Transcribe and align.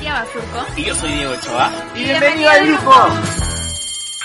Valeria 0.00 0.22
Basurco. 0.22 0.66
Y 0.78 0.84
yo 0.86 0.94
soy 0.94 1.12
Diego 1.12 1.32
Ochoa. 1.32 1.70
Y 1.94 2.04
bienvenido 2.04 2.48
al 2.48 2.66
grupo. 2.66 2.90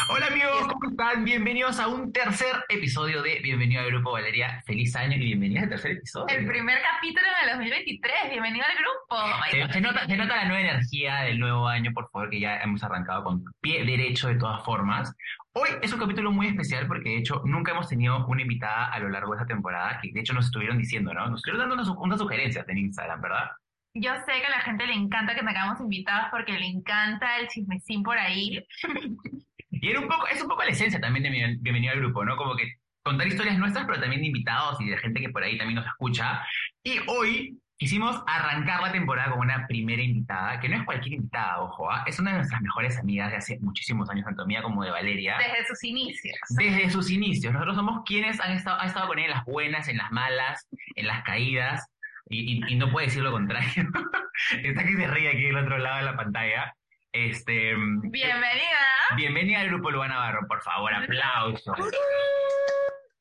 Hola 0.09 0.27
amigos, 0.27 0.67
¿cómo 0.71 0.89
están? 0.89 1.25
Bienvenidos 1.25 1.79
a 1.81 1.89
un 1.89 2.13
tercer 2.13 2.63
episodio 2.69 3.21
de 3.21 3.41
Bienvenido 3.43 3.81
al 3.81 3.87
Grupo 3.87 4.13
Valeria. 4.13 4.63
Feliz 4.65 4.95
año 4.95 5.17
y 5.17 5.19
bienvenidos 5.19 5.63
al 5.63 5.69
tercer 5.69 5.91
episodio. 5.91 6.33
El 6.33 6.47
primer 6.47 6.77
capítulo 6.81 7.27
del 7.41 7.49
2023. 7.57 8.13
Bienvenido 8.29 8.65
al 8.65 8.77
grupo. 8.77 9.17
Se, 9.51 9.73
se 9.73 9.81
nota, 9.81 10.07
se 10.07 10.15
nota 10.15 10.35
la 10.37 10.45
nueva 10.45 10.61
energía 10.61 11.21
del 11.23 11.39
nuevo 11.39 11.67
año, 11.67 11.91
por 11.93 12.09
favor, 12.09 12.29
que 12.29 12.39
ya 12.39 12.61
hemos 12.61 12.81
arrancado 12.81 13.25
con 13.25 13.43
pie 13.59 13.83
derecho 13.83 14.29
de 14.29 14.35
todas 14.35 14.63
formas. 14.63 15.13
Hoy 15.51 15.69
es 15.81 15.91
un 15.91 15.99
capítulo 15.99 16.31
muy 16.31 16.47
especial 16.47 16.87
porque 16.87 17.09
de 17.09 17.17
hecho 17.17 17.41
nunca 17.43 17.73
hemos 17.73 17.89
tenido 17.89 18.25
una 18.27 18.43
invitada 18.43 18.85
a 18.85 18.99
lo 18.99 19.09
largo 19.09 19.33
de 19.33 19.41
esta 19.41 19.47
temporada, 19.47 19.99
que 20.01 20.09
de 20.13 20.21
hecho 20.21 20.31
nos 20.33 20.45
estuvieron 20.45 20.77
diciendo, 20.77 21.13
¿no? 21.13 21.27
Nos 21.27 21.39
estuvieron 21.39 21.67
dando 21.67 21.75
unas, 21.75 21.89
unas 21.89 22.19
sugerencias 22.19 22.65
en 22.69 22.77
Instagram, 22.77 23.19
¿verdad? 23.19 23.51
Yo 23.97 24.13
sé 24.25 24.33
que 24.41 24.45
a 24.45 24.49
la 24.49 24.59
gente 24.61 24.85
le 24.85 24.93
encanta 24.93 25.33
que 25.33 25.41
tengamos 25.41 25.79
invitados 25.79 26.27
porque 26.29 26.51
le 26.53 26.67
encanta 26.67 27.39
el 27.39 27.47
chismecín 27.47 28.03
por 28.03 28.17
ahí. 28.17 28.63
Y 29.71 29.89
era 29.89 29.99
un 29.99 30.07
poco, 30.07 30.25
es 30.27 30.41
un 30.41 30.47
poco 30.47 30.63
la 30.63 30.69
esencia 30.69 31.01
también 31.01 31.23
de 31.23 31.29
Bien- 31.29 31.57
Bienvenido 31.61 31.91
al 31.93 31.99
Grupo, 31.99 32.23
¿no? 32.23 32.37
Como 32.37 32.55
que 32.55 32.75
contar 33.03 33.27
historias 33.27 33.57
nuestras, 33.57 33.85
pero 33.85 33.99
también 33.99 34.21
de 34.21 34.27
invitados 34.27 34.79
y 34.79 34.85
de 34.87 34.97
gente 34.97 35.19
que 35.19 35.29
por 35.29 35.43
ahí 35.43 35.57
también 35.57 35.75
nos 35.75 35.85
escucha. 35.85 36.41
Y 36.81 36.97
hoy 37.07 37.59
quisimos 37.77 38.23
arrancar 38.25 38.81
la 38.81 38.93
temporada 38.93 39.31
con 39.31 39.41
una 39.41 39.67
primera 39.67 40.01
invitada, 40.01 40.61
que 40.61 40.69
no 40.69 40.77
es 40.77 40.83
cualquier 40.85 41.15
invitada, 41.15 41.59
ojo, 41.61 41.91
¿ah? 41.91 42.05
es 42.07 42.17
una 42.19 42.31
de 42.31 42.37
nuestras 42.37 42.61
mejores 42.61 42.97
amigas 42.97 43.31
de 43.31 43.37
hace 43.37 43.59
muchísimos 43.59 44.09
años, 44.09 44.23
tanto 44.25 44.45
mía 44.45 44.63
como 44.63 44.81
de 44.83 44.91
Valeria. 44.91 45.37
Desde 45.39 45.65
sus 45.67 45.83
inicios. 45.83 46.37
Desde 46.51 46.89
sus 46.89 47.11
inicios. 47.11 47.51
Nosotros 47.51 47.75
somos 47.75 48.03
quienes 48.05 48.39
han 48.39 48.53
estado, 48.53 48.79
han 48.79 48.87
estado 48.87 49.07
con 49.07 49.19
ella 49.19 49.27
en 49.27 49.33
las 49.35 49.45
buenas, 49.45 49.87
en 49.89 49.97
las 49.97 50.09
malas, 50.11 50.67
en 50.95 51.05
las 51.05 51.21
caídas, 51.23 51.85
y, 52.27 52.57
y- 52.67 52.73
y 52.73 52.75
no 52.75 52.91
puede 52.91 53.07
decir 53.07 53.23
lo 53.23 53.31
contrario. 53.31 53.83
Está 54.63 54.83
que 54.83 54.93
se 54.95 55.07
ríe 55.07 55.29
aquí 55.29 55.43
del 55.43 55.57
otro 55.57 55.77
lado 55.77 55.97
de 55.97 56.03
la 56.03 56.15
pantalla. 56.17 56.75
Este, 57.11 57.73
Bienvenida. 58.03 58.85
bienvenida 59.15 59.61
al 59.61 59.67
grupo 59.69 59.89
Luana 59.91 60.15
Navarro, 60.15 60.45
por 60.47 60.61
favor, 60.61 60.93
aplausos. 60.93 61.75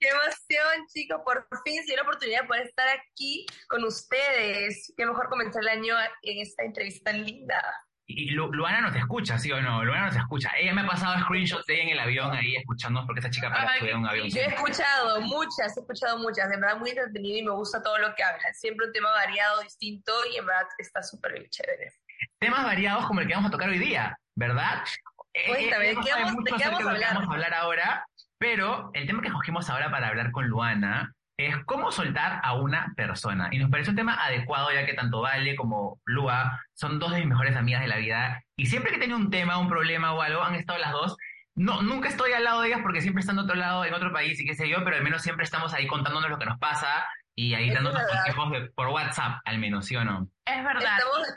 Qué 0.01 0.09
emoción, 0.09 0.87
chicos. 0.93 1.21
Por 1.25 1.47
fin 1.65 1.77
se 1.83 1.93
dio 1.93 1.97
la 1.97 2.03
oportunidad 2.03 2.43
de 2.43 2.47
poder 2.49 2.67
estar 2.67 2.89
aquí 2.89 3.47
con 3.69 3.85
ustedes. 3.85 4.93
Qué 4.97 5.07
mejor 5.07 5.29
comenzar 5.29 5.63
el 5.63 5.69
año 5.69 5.95
en 6.23 6.41
esta 6.41 6.65
entrevista 6.65 7.13
tan 7.13 7.25
linda. 7.25 7.63
Y 8.07 8.31
Lu- 8.31 8.53
Luana 8.53 8.83
nos 8.83 8.95
escucha, 8.97 9.39
¿sí 9.39 9.51
o 9.51 9.63
no? 9.63 9.83
Luana 9.83 10.07
nos 10.09 10.17
escucha. 10.17 10.51
Ella 10.59 10.75
me 10.75 10.83
ha 10.83 10.87
pasado 10.87 11.19
screenshots 11.23 11.65
de 11.65 11.75
ella 11.75 11.83
en 11.85 11.89
el 11.91 11.99
avión 12.01 12.33
ahí 12.35 12.55
escuchándonos 12.57 13.07
porque 13.07 13.21
esa 13.21 13.31
chica 13.31 13.49
para 13.49 13.63
Ay, 13.63 13.75
estudiar 13.77 13.97
un 13.97 14.07
avión. 14.07 14.29
Yo 14.29 14.41
he 14.41 14.45
escuchado 14.47 15.21
muchas, 15.23 15.75
he 15.77 15.81
escuchado 15.81 16.19
muchas. 16.19 16.51
De 16.51 16.57
verdad, 16.59 16.77
muy 16.77 16.91
entretenido 16.91 17.39
y 17.39 17.43
me 17.45 17.53
gusta 17.53 17.83
todo 17.83 17.97
lo 17.99 18.15
que 18.15 18.23
hablan. 18.23 18.53
Siempre 18.55 18.87
un 18.87 18.93
tema 18.93 19.11
variado, 19.11 19.63
distinto 19.63 20.13
y 20.33 20.37
en 20.37 20.45
verdad 20.47 20.67
está 20.79 21.03
súper 21.03 21.33
bien 21.33 21.47
chévere. 21.49 21.93
Temas 22.39 22.65
variados 22.65 23.07
como 23.07 23.21
el 23.21 23.27
que 23.27 23.35
vamos 23.35 23.49
a 23.49 23.53
tocar 23.53 23.71
hoy 23.71 23.79
día, 23.79 24.19
¿verdad? 24.35 24.85
Eh, 25.33 25.45
Cuéntame, 25.49 25.91
ella 25.91 25.95
no 25.95 26.01
¿de 26.03 26.07
qué 26.07 26.23
vamos- 26.25 26.45
de 26.45 26.53
qué 26.53 26.65
vamos 26.65 26.85
a 26.87 26.91
hablar? 26.91 27.15
vamos 27.15 27.31
a 27.31 27.33
hablar 27.33 27.55
ahora, 27.55 28.07
pero 28.39 28.91
el 28.93 29.07
tema 29.07 29.23
que 29.23 29.29
escogimos 29.29 29.71
ahora 29.71 29.91
para 29.91 30.09
hablar 30.09 30.31
con 30.31 30.47
Luana 30.47 31.15
es 31.37 31.57
cómo 31.65 31.91
soltar 31.91 32.41
a 32.43 32.55
una 32.55 32.93
persona. 32.97 33.49
Y 33.51 33.59
nos 33.59 33.71
parece 33.71 33.91
un 33.91 33.97
tema 33.97 34.15
adecuado 34.25 34.73
ya 34.73 34.87
que 34.87 34.95
tanto 34.95 35.21
Vale 35.21 35.57
como 35.57 35.99
Lua 36.05 36.61
son 36.75 36.99
dos 36.99 37.11
de 37.13 37.19
mis 37.19 37.27
mejores 37.29 37.57
amigas 37.57 37.81
de 37.83 37.89
la 37.89 37.97
vida 37.97 38.43
y 38.57 38.67
siempre 38.67 38.93
que 38.93 38.99
tengo 38.99 39.17
un 39.17 39.31
tema, 39.31 39.59
un 39.59 39.69
problema 39.69 40.13
o 40.13 40.23
algo, 40.23 40.43
han 40.43 40.55
estado 40.55 40.79
las 40.79 40.93
dos. 40.93 41.17
No, 41.57 41.83
nunca 41.83 42.09
estoy 42.09 42.33
al 42.33 42.45
lado 42.45 42.61
de 42.63 42.69
ellas 42.69 42.81
porque 42.83 43.01
siempre 43.01 43.21
están 43.21 43.37
de 43.37 43.43
otro 43.43 43.55
lado, 43.55 43.85
en 43.85 43.95
otro 43.95 44.13
país 44.13 44.41
y 44.41 44.45
qué 44.45 44.55
sé 44.55 44.69
yo, 44.69 44.83
pero 44.85 44.97
al 44.97 45.03
menos 45.05 45.23
siempre 45.23 45.45
estamos 45.45 45.73
ahí 45.75 45.87
contándonos 45.87 46.29
lo 46.31 46.39
que 46.39 46.47
nos 46.47 46.59
pasa 46.59 47.07
y 47.37 47.55
ahí 47.55 47.71
dándonos 47.71 48.01
consejos 48.03 48.51
de- 48.53 48.71
por 48.75 48.89
WhatsApp, 48.89 49.41
al 49.45 49.59
menos, 49.59 49.87
¿sí 49.87 49.97
o 49.97 50.05
no? 50.05 50.29
Es 50.45 50.65
verdad. 50.65 50.99
Estamos 50.99 51.29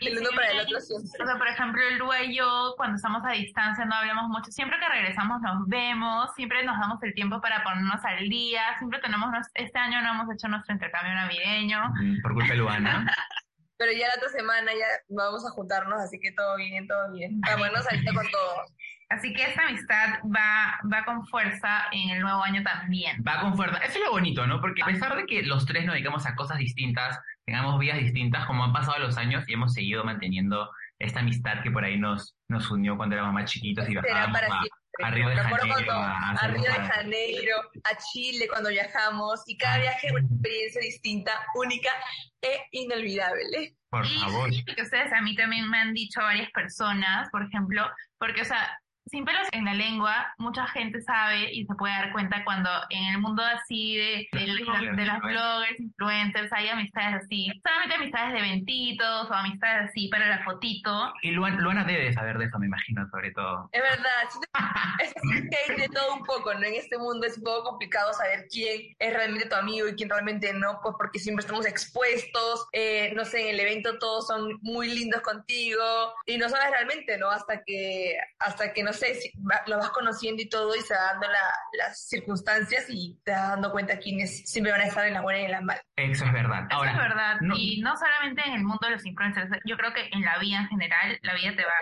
el 0.00 0.18
uno 0.18 0.28
para 0.34 0.48
el 0.52 0.60
otro 0.60 0.80
siempre. 0.80 1.10
O 1.22 1.26
sea, 1.26 1.36
por 1.36 1.48
ejemplo, 1.48 1.82
Lua 1.98 2.22
y 2.22 2.36
yo, 2.36 2.74
cuando 2.76 2.96
estamos 2.96 3.22
a 3.24 3.30
distancia, 3.32 3.84
no 3.84 3.94
hablamos 3.94 4.28
mucho. 4.28 4.50
Siempre 4.50 4.78
que 4.78 4.88
regresamos 4.88 5.40
nos 5.42 5.66
vemos, 5.66 6.32
siempre 6.34 6.64
nos 6.64 6.78
damos 6.78 7.02
el 7.02 7.14
tiempo 7.14 7.40
para 7.40 7.62
ponernos 7.62 8.04
al 8.04 8.28
día. 8.28 8.62
Siempre 8.78 9.00
tenemos, 9.00 9.30
nos- 9.30 9.48
este 9.54 9.78
año 9.78 10.00
no 10.02 10.10
hemos 10.10 10.32
hecho 10.34 10.48
nuestro 10.48 10.72
intercambio 10.74 11.14
navideño. 11.14 11.90
Mm, 12.00 12.22
Por 12.22 12.34
culpa 12.34 12.48
de 12.52 12.56
Luana. 12.58 13.06
Pero 13.78 13.92
ya 13.92 14.08
la 14.08 14.14
otra 14.16 14.28
semana 14.30 14.72
ya 14.72 14.86
vamos 15.08 15.46
a 15.46 15.50
juntarnos, 15.50 16.00
así 16.00 16.18
que 16.20 16.32
todo 16.32 16.56
bien, 16.56 16.88
todo 16.88 17.12
bien. 17.12 17.40
Vámonos 17.42 17.86
ahorita 17.88 18.12
con 18.12 18.28
todo. 18.28 18.64
Así 19.08 19.32
que 19.32 19.44
esta 19.44 19.62
amistad 19.62 20.18
va, 20.24 20.80
va 20.92 21.04
con 21.04 21.24
fuerza 21.28 21.84
en 21.92 22.10
el 22.10 22.20
nuevo 22.20 22.42
año 22.42 22.62
también. 22.64 23.22
Va 23.26 23.40
con 23.40 23.54
fuerza. 23.56 23.78
Eso 23.78 23.98
es 24.00 24.04
lo 24.04 24.10
bonito, 24.10 24.46
¿no? 24.48 24.60
Porque 24.60 24.82
a 24.82 24.86
pesar 24.86 25.14
de 25.16 25.26
que 25.26 25.42
los 25.44 25.64
tres 25.64 25.86
nos 25.86 25.94
dedicamos 25.94 26.26
a 26.26 26.34
cosas 26.34 26.58
distintas, 26.58 27.18
tengamos 27.48 27.78
vidas 27.78 27.96
distintas, 27.98 28.44
como 28.44 28.62
han 28.62 28.74
pasado 28.74 28.98
los 28.98 29.16
años 29.16 29.42
y 29.48 29.54
hemos 29.54 29.72
seguido 29.72 30.04
manteniendo 30.04 30.70
esta 30.98 31.20
amistad 31.20 31.62
que 31.62 31.70
por 31.70 31.82
ahí 31.82 31.96
nos, 31.96 32.36
nos 32.46 32.70
unió 32.70 32.94
cuando 32.98 33.14
éramos 33.14 33.32
más 33.32 33.50
chiquitos 33.50 33.88
y 33.88 33.94
bajábamos 33.94 34.38
a, 34.42 35.06
a 35.06 35.10
Río 35.10 35.28
de 35.30 35.36
Janeiro. 35.36 35.92
a 35.94 36.48
Río 36.48 36.62
de. 36.62 36.70
Janeiro, 36.70 37.56
a 37.84 37.96
Chile 37.96 38.48
cuando 38.50 38.68
viajamos, 38.68 39.40
y 39.46 39.54
Ah, 39.54 39.58
cada 39.60 39.78
viaje 39.78 40.08
es 40.08 40.12
una 40.12 40.26
experiencia 40.26 40.80
distinta, 40.82 41.32
única 41.54 41.88
e 42.42 42.64
inolvidable. 42.72 43.76
Por 43.88 44.04
Y 44.04 44.18
favor. 44.18 44.50
que 44.76 44.82
ustedes 44.82 45.10
a 45.14 45.22
mí 45.22 45.34
también 45.34 45.70
me 45.70 45.78
han 45.78 45.94
dicho 45.94 46.20
varias 46.20 46.50
personas, 46.50 47.30
por 47.30 47.42
ejemplo, 47.46 47.88
porque, 48.18 48.42
o 48.42 48.44
sea, 48.44 48.78
sin 49.08 49.24
pelos 49.24 49.48
en 49.52 49.64
la 49.64 49.74
lengua, 49.74 50.32
mucha 50.38 50.66
gente 50.68 51.00
sabe 51.02 51.52
y 51.52 51.64
se 51.66 51.74
puede 51.74 51.94
dar 51.94 52.12
cuenta 52.12 52.44
cuando 52.44 52.68
en 52.90 53.04
el 53.14 53.18
mundo 53.18 53.42
así 53.44 53.96
de, 53.96 54.28
de, 54.32 54.46
las- 54.46 54.96
de 54.96 55.04
las 55.06 55.20
bloggers, 55.20 55.80
influencers, 55.80 56.52
hay 56.52 56.68
amistades 56.68 57.24
así, 57.24 57.48
solamente 57.64 57.94
amistades 57.96 58.32
de 58.32 58.38
eventitos 58.38 59.30
o 59.30 59.34
amistades 59.34 59.90
así 59.90 60.08
para 60.08 60.26
la 60.28 60.44
fotito. 60.44 61.12
Y 61.22 61.30
Luana, 61.32 61.60
Luana 61.60 61.84
debe 61.84 62.12
saber 62.12 62.38
de 62.38 62.46
eso, 62.46 62.58
me 62.58 62.66
imagino, 62.66 63.08
sobre 63.10 63.30
todo. 63.32 63.68
Es 63.72 63.82
verdad, 63.82 64.22
es 65.02 65.12
que 65.14 65.72
hay 65.72 65.80
de 65.80 65.88
todo 65.88 66.14
un 66.14 66.24
poco, 66.24 66.52
¿no? 66.54 66.60
En 66.64 66.74
este 66.74 66.98
mundo 66.98 67.26
es 67.26 67.36
un 67.38 67.44
poco 67.44 67.64
complicado 67.70 68.12
saber 68.12 68.46
quién 68.50 68.94
es 68.98 69.12
realmente 69.14 69.48
tu 69.48 69.56
amigo 69.56 69.88
y 69.88 69.94
quién 69.94 70.08
realmente 70.10 70.52
no, 70.52 70.80
pues 70.82 70.94
porque 70.98 71.18
siempre 71.18 71.42
estamos 71.42 71.66
expuestos, 71.66 72.66
eh, 72.72 73.12
no 73.14 73.24
sé, 73.24 73.42
en 73.42 73.54
el 73.54 73.60
evento 73.60 73.98
todos 73.98 74.26
son 74.26 74.58
muy 74.62 74.88
lindos 74.94 75.20
contigo 75.22 75.82
y 76.26 76.36
no 76.38 76.48
sabes 76.48 76.70
realmente, 76.70 77.18
¿no? 77.18 77.30
Hasta 77.30 77.62
que, 77.64 78.16
hasta 78.38 78.72
que 78.72 78.82
no 78.82 78.92
sé, 78.98 79.14
si 79.14 79.30
va- 79.40 79.62
lo 79.66 79.78
vas 79.78 79.90
conociendo 79.90 80.42
y 80.42 80.48
todo 80.48 80.74
y 80.76 80.80
se 80.80 80.94
va 80.94 81.00
dando 81.12 81.26
la- 81.28 81.58
las 81.78 82.06
circunstancias 82.08 82.84
y 82.88 83.18
te 83.24 83.30
vas 83.32 83.48
dando 83.50 83.70
cuenta 83.72 83.98
quiénes 83.98 84.42
siempre 84.50 84.72
van 84.72 84.82
a 84.82 84.86
estar 84.86 85.06
en 85.06 85.14
la 85.14 85.22
buena 85.22 85.40
y 85.40 85.44
en 85.46 85.50
la 85.52 85.60
mala. 85.62 85.80
Eso 85.96 86.24
es 86.26 86.32
verdad. 86.32 86.66
Eso 86.68 86.76
Ahora, 86.78 86.92
es 86.92 86.98
verdad. 86.98 87.36
no- 87.40 87.54
Y 87.56 87.80
no 87.80 87.96
solamente 87.96 88.42
en 88.46 88.54
el 88.54 88.64
mundo 88.64 88.80
de 88.86 88.90
los 88.92 89.06
influencers, 89.06 89.50
yo 89.64 89.76
creo 89.76 89.92
que 89.94 90.08
en 90.12 90.22
la 90.22 90.38
vida 90.38 90.58
en 90.58 90.68
general, 90.68 91.18
la 91.22 91.34
vida 91.34 91.54
te 91.56 91.64
va 91.64 91.72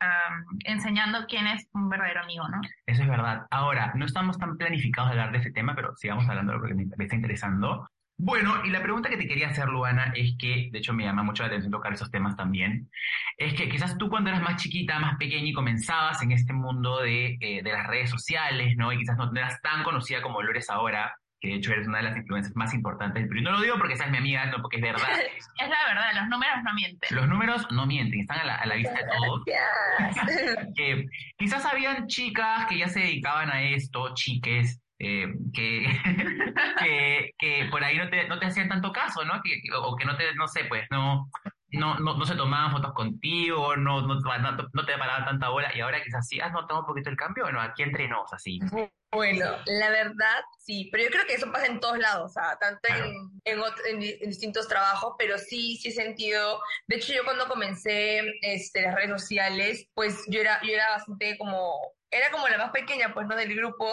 ah, 0.00 0.28
enseñando 0.64 1.26
quién 1.26 1.46
es 1.46 1.66
un 1.72 1.88
verdadero 1.88 2.22
amigo, 2.22 2.46
¿no? 2.48 2.60
Eso 2.86 3.02
es 3.02 3.08
verdad. 3.08 3.46
Ahora, 3.50 3.92
no 3.94 4.04
estamos 4.06 4.38
tan 4.38 4.56
planificados 4.56 5.10
de 5.10 5.18
hablar 5.18 5.32
de 5.32 5.38
ese 5.38 5.50
tema, 5.52 5.74
pero 5.74 5.96
sigamos 5.96 6.28
hablando 6.28 6.52
de 6.52 6.58
lo 6.58 6.64
que 6.66 6.74
me 6.74 7.04
está 7.04 7.16
interesando. 7.16 7.88
Bueno, 8.18 8.64
y 8.64 8.70
la 8.70 8.82
pregunta 8.82 9.10
que 9.10 9.18
te 9.18 9.28
quería 9.28 9.48
hacer, 9.48 9.68
Luana, 9.68 10.12
es 10.14 10.36
que, 10.38 10.70
de 10.72 10.78
hecho 10.78 10.94
me 10.94 11.04
llama 11.04 11.22
mucho 11.22 11.42
la 11.42 11.48
atención 11.48 11.70
tocar 11.70 11.92
esos 11.92 12.10
temas 12.10 12.34
también, 12.34 12.90
es 13.36 13.52
que 13.52 13.68
quizás 13.68 13.98
tú 13.98 14.08
cuando 14.08 14.30
eras 14.30 14.42
más 14.42 14.62
chiquita, 14.62 14.98
más 14.98 15.16
pequeña 15.18 15.46
y 15.46 15.52
comenzabas 15.52 16.22
en 16.22 16.32
este 16.32 16.54
mundo 16.54 17.02
de, 17.02 17.36
eh, 17.40 17.62
de 17.62 17.72
las 17.72 17.86
redes 17.86 18.08
sociales, 18.08 18.74
¿no? 18.76 18.90
Y 18.92 18.98
quizás 18.98 19.18
no 19.18 19.30
eras 19.34 19.60
tan 19.60 19.82
conocida 19.82 20.22
como 20.22 20.40
lo 20.40 20.50
eres 20.50 20.70
ahora, 20.70 21.14
que 21.40 21.48
de 21.48 21.54
hecho 21.56 21.72
eres 21.72 21.86
una 21.86 21.98
de 21.98 22.04
las 22.04 22.16
influencias 22.16 22.56
más 22.56 22.72
importantes. 22.72 23.28
Y 23.34 23.42
no 23.42 23.50
lo 23.50 23.60
digo 23.60 23.76
porque 23.76 23.96
seas 23.96 24.10
mi 24.10 24.16
amiga, 24.16 24.46
no 24.46 24.62
porque 24.62 24.76
es 24.76 24.82
verdad. 24.82 25.08
Es 25.58 25.68
la 25.70 25.94
verdad, 25.94 26.12
los 26.20 26.28
números 26.28 26.56
no 26.64 26.74
mienten. 26.74 27.16
Los 27.16 27.28
números 27.28 27.66
no 27.70 27.86
mienten, 27.86 28.20
están 28.20 28.40
a 28.40 28.44
la, 28.44 28.54
a 28.56 28.66
la 28.66 28.74
vista 28.74 28.94
de 28.94 29.04
todos. 29.04 29.42
Que 30.76 31.06
quizás 31.38 31.64
habían 31.64 32.06
chicas 32.08 32.66
que 32.66 32.78
ya 32.78 32.88
se 32.88 33.00
dedicaban 33.00 33.50
a 33.50 33.62
esto, 33.62 34.12
chiques, 34.14 34.82
eh, 34.98 35.26
que, 35.52 35.86
que, 36.78 37.30
que 37.38 37.68
por 37.70 37.84
ahí 37.84 37.98
no 37.98 38.08
te, 38.08 38.26
no 38.28 38.38
te 38.38 38.46
hacían 38.46 38.68
tanto 38.68 38.92
caso, 38.92 39.24
¿no? 39.24 39.40
Que, 39.42 39.60
o 39.74 39.96
que 39.96 40.04
no 40.04 40.16
te, 40.16 40.34
no 40.34 40.48
sé, 40.48 40.64
pues, 40.64 40.86
no, 40.90 41.30
no, 41.72 41.98
no, 41.98 42.16
no 42.16 42.24
se 42.24 42.34
tomaban 42.34 42.72
fotos 42.72 42.92
contigo, 42.94 43.76
no, 43.76 44.02
no, 44.02 44.20
no, 44.20 44.68
no 44.72 44.86
te 44.86 44.98
paraban 44.98 45.24
tanta 45.24 45.48
bola, 45.48 45.70
y 45.74 45.80
ahora 45.80 46.02
quizás 46.02 46.26
sí 46.26 46.40
has 46.40 46.52
notado 46.52 46.80
un 46.80 46.86
poquito 46.86 47.10
el 47.10 47.16
cambio, 47.16 47.50
¿no? 47.50 47.60
Aquí 47.60 47.82
entre 47.82 48.08
nos, 48.08 48.32
así. 48.32 48.58
Bueno, 49.12 49.46
la 49.66 49.90
verdad, 49.90 50.44
sí, 50.58 50.88
pero 50.90 51.04
yo 51.04 51.10
creo 51.10 51.26
que 51.26 51.34
eso 51.34 51.50
pasa 51.50 51.66
en 51.66 51.80
todos 51.80 51.98
lados, 51.98 52.30
o 52.30 52.34
sea, 52.34 52.56
tanto 52.58 52.88
en, 53.44 53.60
en, 54.00 54.28
distintos 54.28 54.68
trabajos, 54.68 55.14
pero 55.18 55.38
sí, 55.38 55.76
sí 55.76 55.88
he 55.88 55.92
sentido, 55.92 56.60
de 56.86 56.96
hecho 56.96 57.12
yo 57.14 57.24
cuando 57.24 57.48
comencé 57.48 58.22
este, 58.42 58.82
las 58.82 58.94
redes 58.94 59.10
sociales, 59.10 59.88
pues 59.94 60.24
yo 60.28 60.40
era, 60.40 60.60
yo 60.62 60.72
era 60.72 60.90
bastante 60.90 61.38
como 61.38 61.95
era 62.10 62.30
como 62.30 62.48
la 62.48 62.58
más 62.58 62.70
pequeña, 62.70 63.12
pues, 63.12 63.26
¿no? 63.26 63.36
Del 63.36 63.54
grupo 63.54 63.86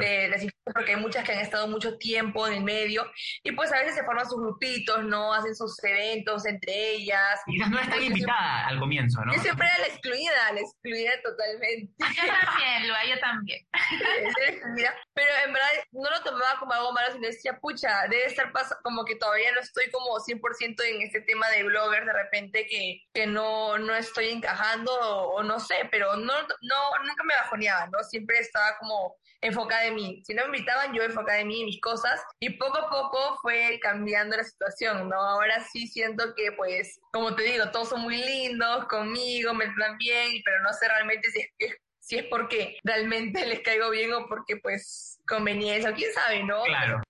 de 0.00 0.28
las 0.28 0.42
porque 0.74 0.94
hay 0.94 1.00
muchas 1.00 1.24
que 1.24 1.32
han 1.32 1.38
estado 1.38 1.66
mucho 1.68 1.96
tiempo 1.98 2.46
en 2.46 2.54
el 2.54 2.64
medio 2.64 3.10
y 3.42 3.52
pues 3.52 3.72
a 3.72 3.78
veces 3.78 3.94
se 3.94 4.04
forman 4.04 4.28
sus 4.28 4.40
grupitos, 4.40 5.04
¿no? 5.04 5.32
Hacen 5.32 5.54
sus 5.54 5.82
eventos 5.82 6.46
entre 6.46 6.90
ellas. 6.90 7.40
Quizás 7.46 7.70
no 7.70 7.78
están 7.78 8.02
invitada 8.02 8.66
al 8.66 8.78
comienzo, 8.78 9.24
¿no? 9.24 9.34
Yo 9.34 9.40
siempre 9.40 9.66
era 9.66 9.78
la 9.78 9.86
excluida, 9.86 10.52
la 10.52 10.60
excluida 10.60 11.12
totalmente. 11.22 11.92
Yo 11.98 12.26
también, 12.26 12.88
lo 12.88 12.94
yo 13.08 13.20
también. 13.20 13.66
Pero 15.14 15.30
en 15.46 15.52
verdad 15.52 15.68
no 15.92 16.10
lo 16.10 16.22
tomaba 16.22 16.58
como 16.58 16.72
algo 16.72 16.92
malo, 16.92 17.12
sino 17.12 17.26
decía, 17.26 17.58
pucha, 17.58 18.06
debe 18.08 18.26
estar 18.26 18.52
pasando, 18.52 18.80
como 18.82 19.04
que 19.04 19.16
todavía 19.16 19.52
no 19.52 19.60
estoy 19.60 19.90
como 19.90 20.18
100% 20.18 20.84
en 20.84 21.02
este 21.02 21.20
tema 21.22 21.48
de 21.50 21.64
blogger, 21.64 22.04
de 22.04 22.12
repente 22.12 22.66
que, 22.66 23.02
que 23.12 23.26
no, 23.26 23.78
no 23.78 23.94
estoy 23.94 24.28
encajando 24.28 24.92
o, 24.92 25.42
no 25.42 25.58
sé, 25.60 25.88
pero 25.90 26.16
no, 26.16 26.34
no, 26.42 27.04
nunca 27.04 27.24
me 27.24 27.34
bajoneaba, 27.48 27.86
¿no? 27.88 28.02
Siempre 28.04 28.38
estaba 28.38 28.76
como 28.78 29.16
enfocada 29.40 29.86
en 29.86 29.94
mí. 29.94 30.22
Si 30.24 30.34
no 30.34 30.42
me 30.42 30.56
invitaban, 30.56 30.92
yo 30.94 31.02
enfocada 31.02 31.40
en 31.40 31.48
mí 31.48 31.60
y 31.62 31.64
mis 31.64 31.80
cosas. 31.80 32.20
Y 32.40 32.50
poco 32.50 32.78
a 32.78 32.90
poco 32.90 33.38
fue 33.40 33.78
cambiando 33.80 34.36
la 34.36 34.44
situación, 34.44 35.08
¿no? 35.08 35.16
Ahora 35.16 35.60
sí 35.60 35.86
siento 35.86 36.34
que, 36.36 36.52
pues, 36.52 37.00
como 37.12 37.34
te 37.34 37.44
digo, 37.44 37.70
todos 37.70 37.90
son 37.90 38.02
muy 38.02 38.16
lindos 38.16 38.86
conmigo, 38.86 39.54
me 39.54 39.66
tratan 39.66 39.98
bien, 39.98 40.42
pero 40.44 40.60
no 40.62 40.72
sé 40.72 40.88
realmente 40.88 41.30
si 41.30 41.40
es, 41.58 41.76
si 42.00 42.16
es 42.16 42.24
porque 42.24 42.78
realmente 42.82 43.44
les 43.46 43.60
caigo 43.60 43.90
bien 43.90 44.12
o 44.12 44.26
porque, 44.26 44.56
pues, 44.56 45.18
conveniencia, 45.26 45.92
quién 45.92 46.12
sabe, 46.12 46.42
¿no? 46.42 46.62
Claro. 46.64 47.02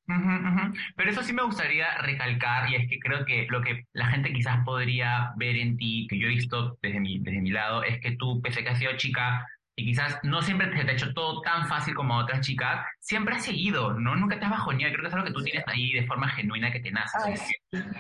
Pero 0.97 1.11
eso 1.11 1.23
sí 1.23 1.33
me 1.33 1.45
gustaría 1.45 1.97
recalcar, 1.99 2.69
y 2.71 2.77
es 2.77 2.89
que 2.89 2.99
creo 2.99 3.25
que 3.25 3.47
lo 3.49 3.63
que 3.63 3.85
la 3.93 4.07
gente 4.07 4.33
quizás 4.33 4.65
podría 4.65 5.33
ver 5.37 5.57
en 5.57 5.77
ti, 5.77 6.07
que 6.11 6.19
yo 6.19 6.27
he 6.27 6.31
visto 6.31 6.77
desde 6.83 7.01
mi, 7.01 7.19
desde 7.21 7.41
mi 7.41 7.51
lado, 7.51 7.83
es 7.85 8.01
que 8.01 8.13
tú, 8.13 8.41
pese 8.43 8.61
a 8.61 8.63
que 8.65 8.69
has 8.71 8.79
sido 8.79 8.97
chica, 8.97 9.47
y 9.79 9.85
quizás 9.85 10.19
no 10.25 10.43
siempre 10.43 10.67
te 10.67 10.91
ha 10.91 10.93
hecho 10.93 11.15
todo 11.15 11.41
tan 11.43 11.69
fácil 11.69 11.95
como 11.95 12.15
a 12.15 12.25
otras 12.25 12.41
chicas, 12.41 12.85
siempre 12.99 13.37
has 13.37 13.45
seguido, 13.45 13.93
¿no? 13.93 14.17
Nunca 14.17 14.37
te 14.37 14.45
has 14.45 14.51
bajoneado. 14.51 14.93
Creo 14.93 15.03
que 15.05 15.09
es 15.09 15.15
algo 15.15 15.27
que 15.27 15.33
tú 15.33 15.45
tienes 15.45 15.63
ahí 15.69 15.93
de 15.93 16.05
forma 16.05 16.29
genuina 16.31 16.73
que 16.73 16.81
te 16.81 16.91
nace. 16.91 17.17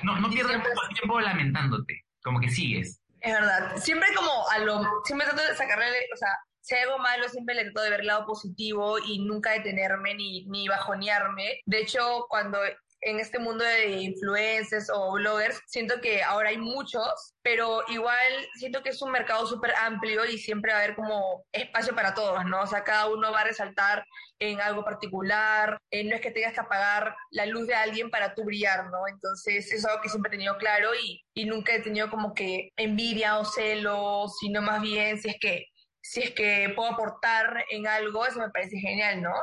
no, 0.02 0.18
no 0.18 0.28
pierdes 0.28 0.58
mucho 0.58 0.88
tiempo 0.92 1.20
lamentándote, 1.20 2.04
como 2.24 2.40
que 2.40 2.48
sigues. 2.48 3.00
Es 3.20 3.32
verdad. 3.32 3.76
Siempre 3.76 4.08
como 4.16 4.30
a 4.50 4.58
lo... 4.58 4.82
Siempre 5.04 5.28
trato 5.28 5.44
de 5.44 5.54
sacarle, 5.54 5.86
o 6.12 6.16
sea, 6.16 6.30
si 6.60 6.74
hay 6.74 6.82
algo 6.82 6.98
malo, 6.98 7.28
siempre 7.28 7.54
le 7.54 7.62
trato 7.66 7.82
de 7.82 7.90
ver 7.90 8.00
el 8.00 8.08
lado 8.08 8.26
positivo 8.26 8.98
y 8.98 9.20
nunca 9.20 9.52
detenerme 9.52 10.14
ni, 10.14 10.46
ni 10.46 10.66
bajonearme. 10.66 11.60
De 11.64 11.80
hecho, 11.80 12.26
cuando 12.28 12.58
en 13.00 13.20
este 13.20 13.38
mundo 13.38 13.64
de 13.64 13.88
influencers 14.02 14.90
o 14.92 15.12
bloggers, 15.12 15.60
siento 15.66 16.00
que 16.00 16.22
ahora 16.22 16.50
hay 16.50 16.58
muchos, 16.58 17.34
pero 17.42 17.82
igual 17.88 18.16
siento 18.54 18.82
que 18.82 18.90
es 18.90 19.00
un 19.02 19.12
mercado 19.12 19.46
súper 19.46 19.72
amplio 19.76 20.24
y 20.24 20.38
siempre 20.38 20.72
va 20.72 20.78
a 20.78 20.82
haber 20.82 20.96
como 20.96 21.44
espacio 21.52 21.94
para 21.94 22.14
todos, 22.14 22.44
¿no? 22.44 22.62
O 22.62 22.66
sea, 22.66 22.84
cada 22.84 23.08
uno 23.08 23.32
va 23.32 23.40
a 23.40 23.44
resaltar 23.44 24.04
en 24.40 24.60
algo 24.60 24.84
particular, 24.84 25.78
eh, 25.90 26.04
no 26.04 26.14
es 26.14 26.20
que 26.20 26.30
tengas 26.30 26.52
que 26.52 26.60
apagar 26.60 27.14
la 27.30 27.46
luz 27.46 27.66
de 27.66 27.74
alguien 27.74 28.10
para 28.10 28.34
tú 28.34 28.44
brillar, 28.44 28.86
¿no? 28.90 29.06
Entonces, 29.08 29.70
es 29.72 29.84
algo 29.84 30.00
que 30.00 30.08
siempre 30.08 30.28
he 30.28 30.36
tenido 30.36 30.56
claro 30.58 30.90
y, 30.94 31.22
y 31.34 31.44
nunca 31.44 31.74
he 31.74 31.80
tenido 31.80 32.10
como 32.10 32.34
que 32.34 32.70
envidia 32.76 33.38
o 33.38 33.44
celos, 33.44 34.36
sino 34.38 34.62
más 34.62 34.82
bien 34.82 35.20
si 35.20 35.28
es 35.30 35.36
que 35.40 35.66
si 36.00 36.22
es 36.22 36.30
que 36.30 36.72
puedo 36.74 36.90
aportar 36.90 37.64
en 37.70 37.86
algo, 37.86 38.24
eso 38.24 38.38
me 38.38 38.50
parece 38.50 38.78
genial, 38.78 39.20
¿no? 39.20 39.34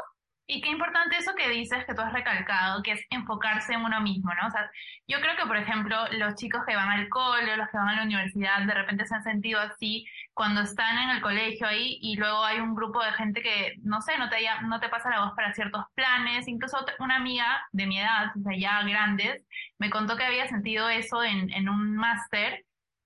Y 0.47 0.61
qué 0.61 0.69
importante 0.69 1.17
eso 1.17 1.33
que 1.33 1.49
dices, 1.49 1.85
que 1.85 1.95
tú 1.95 2.01
has 2.01 2.13
recalcado, 2.13 2.83
que 2.83 2.91
es 2.91 3.01
enfocarse 3.09 3.73
en 3.73 3.83
uno 3.83 3.99
mismo, 4.01 4.31
¿no? 4.39 4.47
O 4.47 4.51
sea, 4.51 4.69
yo 5.07 5.19
creo 5.19 5.35
que, 5.35 5.47
por 5.47 5.57
ejemplo, 5.57 5.97
los 6.11 6.35
chicos 6.35 6.61
que 6.67 6.75
van 6.75 6.89
al 6.89 7.09
cole, 7.09 7.57
los 7.57 7.67
que 7.69 7.77
van 7.77 7.89
a 7.89 7.95
la 7.95 8.03
universidad, 8.03 8.61
de 8.63 8.73
repente 8.75 9.05
se 9.05 9.15
han 9.15 9.23
sentido 9.23 9.59
así 9.59 10.05
cuando 10.33 10.61
están 10.61 10.99
en 10.99 11.09
el 11.09 11.21
colegio 11.21 11.65
ahí 11.67 11.97
y 11.99 12.15
luego 12.17 12.43
hay 12.45 12.59
un 12.59 12.75
grupo 12.75 13.03
de 13.03 13.11
gente 13.13 13.41
que, 13.41 13.73
no 13.81 14.01
sé, 14.01 14.19
no 14.19 14.29
te, 14.29 14.37
no 14.67 14.79
te 14.79 14.89
pasa 14.89 15.09
la 15.09 15.25
voz 15.25 15.33
para 15.35 15.51
ciertos 15.53 15.83
planes. 15.95 16.47
Incluso 16.47 16.77
una 16.99 17.15
amiga 17.15 17.65
de 17.71 17.87
mi 17.87 17.99
edad, 17.99 18.31
o 18.37 18.41
sea, 18.43 18.55
ya 18.57 18.83
grandes, 18.83 19.43
me 19.79 19.89
contó 19.89 20.15
que 20.15 20.25
había 20.25 20.47
sentido 20.47 20.89
eso 20.89 21.23
en, 21.23 21.51
en 21.53 21.69
un 21.69 21.95
máster. 21.95 22.65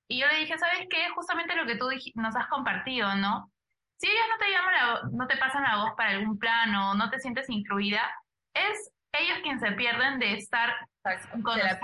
Y 0.10 0.20
yo 0.20 0.28
le 0.28 0.40
dije, 0.40 0.58
¿sabes 0.58 0.88
qué? 0.90 1.10
Justamente 1.16 1.56
lo 1.56 1.66
que 1.66 1.78
tú 1.78 1.88
nos 2.16 2.36
has 2.36 2.48
compartido, 2.48 3.16
¿no? 3.16 3.50
Si 4.00 4.08
ellos 4.08 4.26
no 4.30 4.38
te 4.38 4.50
llaman 4.50 5.12
no 5.12 5.28
te 5.28 5.38
pasan 5.38 5.64
la 5.64 5.76
voz 5.78 5.92
para 5.98 6.12
algún 6.12 6.40
plan 6.40 6.74
o 6.74 6.96
no 6.96 7.10
te 7.10 7.20
sientes 7.20 7.50
incluida, 7.50 8.02
es 8.54 8.92
ellos 9.12 9.40
quienes 9.42 9.62
se 9.62 9.74
pierden 9.74 10.20
de 10.20 10.36
estar 10.36 10.74
sin 11.32 11.42
conocer, 11.42 11.80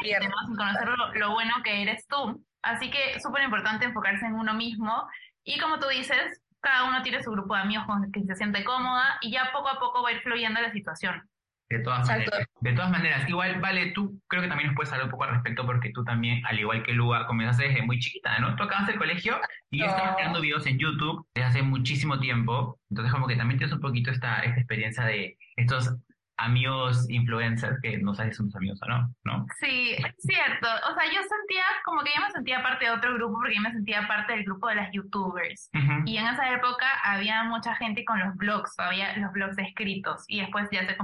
conocer 0.56 0.88
lo, 1.16 1.32
bueno 1.32 1.56
que 1.64 1.82
eres 1.82 2.08
tú. 2.08 2.42
Así 2.62 2.90
que 2.90 3.20
súper 3.20 3.44
importante 3.44 3.86
enfocarse 3.86 4.26
en 4.26 4.36
uno 4.36 4.54
mismo 4.54 5.08
y 5.44 5.60
como 5.60 5.78
tú 5.80 5.88
dices, 5.88 6.42
cada 6.62 6.86
uno 6.86 7.02
tiene 7.02 7.22
su 7.22 7.32
grupo 7.32 7.54
de 7.54 7.62
amigos 7.62 7.86
con 7.86 8.06
el 8.06 8.12
que 8.12 8.24
se 8.24 8.36
siente 8.36 8.64
cómoda 8.64 9.18
y 9.22 9.32
ya 9.32 9.52
poco 9.52 9.68
a 9.68 9.80
poco 9.80 10.02
va 10.02 10.10
a 10.10 10.14
ir 10.14 10.22
fluyendo 10.22 10.62
la 10.62 10.72
situación. 10.72 11.22
De 11.70 11.80
todas 11.80 12.08
maneras. 12.08 12.48
De 12.62 12.74
todas 12.74 12.92
maneras, 12.92 13.30
igual, 13.30 13.60
vale, 13.60 13.92
tú 13.92 14.22
creo 14.28 14.44
que 14.44 14.48
también 14.48 14.68
nos 14.68 14.76
puedes 14.76 14.92
hablar 14.92 15.06
un 15.06 15.12
poco 15.12 15.24
al 15.24 15.32
respecto 15.32 15.66
porque 15.66 15.92
tú 15.92 16.04
también, 16.04 16.46
al 16.46 16.60
igual 16.60 16.84
que 16.84 16.94
Luga, 16.94 17.26
comenzaste 17.26 17.70
desde 17.70 17.82
muy 17.82 18.00
chiquita, 18.00 18.38
¿no? 18.40 18.56
Tú 18.56 18.64
acabas 18.64 18.90
el 18.90 18.98
colegio 18.98 19.40
y 19.72 19.80
ya 19.80 19.88
estabas 19.88 20.16
creando 20.16 20.42
videos 20.42 20.66
en 20.68 20.78
YouTube 20.78 21.26
desde 21.34 21.48
hace 21.48 21.62
muchísimo 21.64 22.20
tiempo. 22.20 22.80
Entonces, 22.90 23.12
como 23.12 23.28
que 23.28 23.36
también 23.36 23.58
tienes 23.58 23.76
un 23.76 23.82
poquito 23.82 24.12
esta, 24.12 24.40
esta 24.42 24.60
experiencia 24.60 25.06
de 25.06 25.38
estos 25.56 25.96
amigos 26.38 27.10
influencers 27.10 27.80
que 27.82 27.98
no 27.98 28.14
sabes 28.14 28.34
si 28.34 28.38
son 28.38 28.48
tus 28.48 28.56
amigos 28.58 28.80
o 28.84 28.88
no, 28.88 29.16
¿no? 29.24 29.46
Sí, 29.60 29.94
es 29.94 30.16
cierto. 30.20 30.68
O 30.90 30.94
sea, 30.94 31.06
yo 31.06 31.22
sentía 31.22 31.64
como 31.84 32.04
que 32.04 32.12
yo 32.16 32.22
me 32.22 32.32
sentía 32.32 32.62
parte 32.62 32.86
de 32.86 32.92
otro 32.92 33.14
grupo 33.16 33.36
porque 33.36 33.56
yo 33.56 33.62
me 33.62 33.72
sentía 33.72 34.08
parte 34.08 34.34
del 34.34 34.44
grupo 34.44 34.68
de 34.68 34.76
las 34.76 34.92
youtubers. 34.92 35.70
Y 36.06 36.18
en 36.18 36.28
esa 36.28 36.54
época 36.54 36.88
había 37.04 37.44
mucha 37.44 37.76
gente 37.76 38.04
con 38.06 38.20
los 38.20 38.36
blogs, 38.36 38.78
había 38.80 39.16
los 39.18 39.32
blogs 39.32 39.58
escritos 39.58 40.24
y 40.28 40.42
después 40.42 40.68
ya 40.72 40.86
se, 40.86 40.96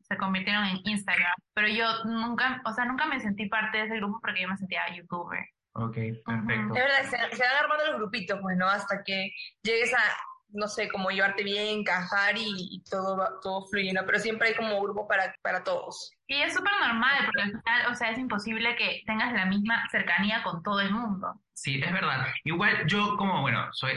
se 0.00 0.16
convirtieron 0.16 0.64
en 0.64 0.78
Instagram. 0.84 1.34
Pero 1.54 1.68
yo 1.68 2.04
nunca, 2.04 2.60
o 2.64 2.72
sea, 2.72 2.84
nunca 2.84 3.06
me 3.06 3.20
sentí 3.20 3.46
parte 3.46 3.78
de 3.78 3.84
ese 3.84 3.96
grupo 3.96 4.20
porque 4.20 4.42
yo 4.42 4.48
me 4.48 4.56
sentía 4.56 4.82
youtuber. 4.96 5.44
Ok, 5.72 5.94
perfecto. 6.26 6.74
Es 6.74 6.82
verdad, 6.82 7.02
se, 7.04 7.36
se, 7.36 7.42
van 7.44 7.62
armando 7.62 7.86
los 7.86 7.96
grupitos, 7.98 8.40
pues, 8.42 8.56
¿no? 8.56 8.66
Hasta 8.66 9.04
que 9.04 9.30
llegues 9.62 9.94
a, 9.94 9.98
no 10.52 10.68
sé, 10.68 10.88
como 10.88 11.10
llevarte 11.10 11.44
bien, 11.44 11.80
encajar 11.80 12.34
y, 12.36 12.82
todo, 12.90 13.40
todo 13.42 13.66
fluyendo, 13.66 14.02
pero 14.06 14.18
siempre 14.18 14.48
hay 14.48 14.54
como 14.54 14.80
grupo 14.82 15.06
para, 15.06 15.34
para 15.42 15.62
todos. 15.64 16.12
Y 16.26 16.42
es 16.42 16.54
súper 16.54 16.72
normal, 16.80 17.24
porque 17.26 17.42
al 17.42 17.50
final, 17.50 17.92
o 17.92 17.94
sea, 17.94 18.10
es 18.10 18.18
imposible 18.18 18.76
que 18.76 19.02
tengas 19.06 19.32
la 19.32 19.46
misma 19.46 19.84
cercanía 19.90 20.42
con 20.42 20.62
todo 20.62 20.80
el 20.80 20.92
mundo. 20.92 21.40
Sí, 21.52 21.80
es 21.82 21.92
verdad. 21.92 22.26
Igual 22.44 22.86
yo 22.86 23.16
como, 23.16 23.40
bueno, 23.42 23.68
soy 23.72 23.92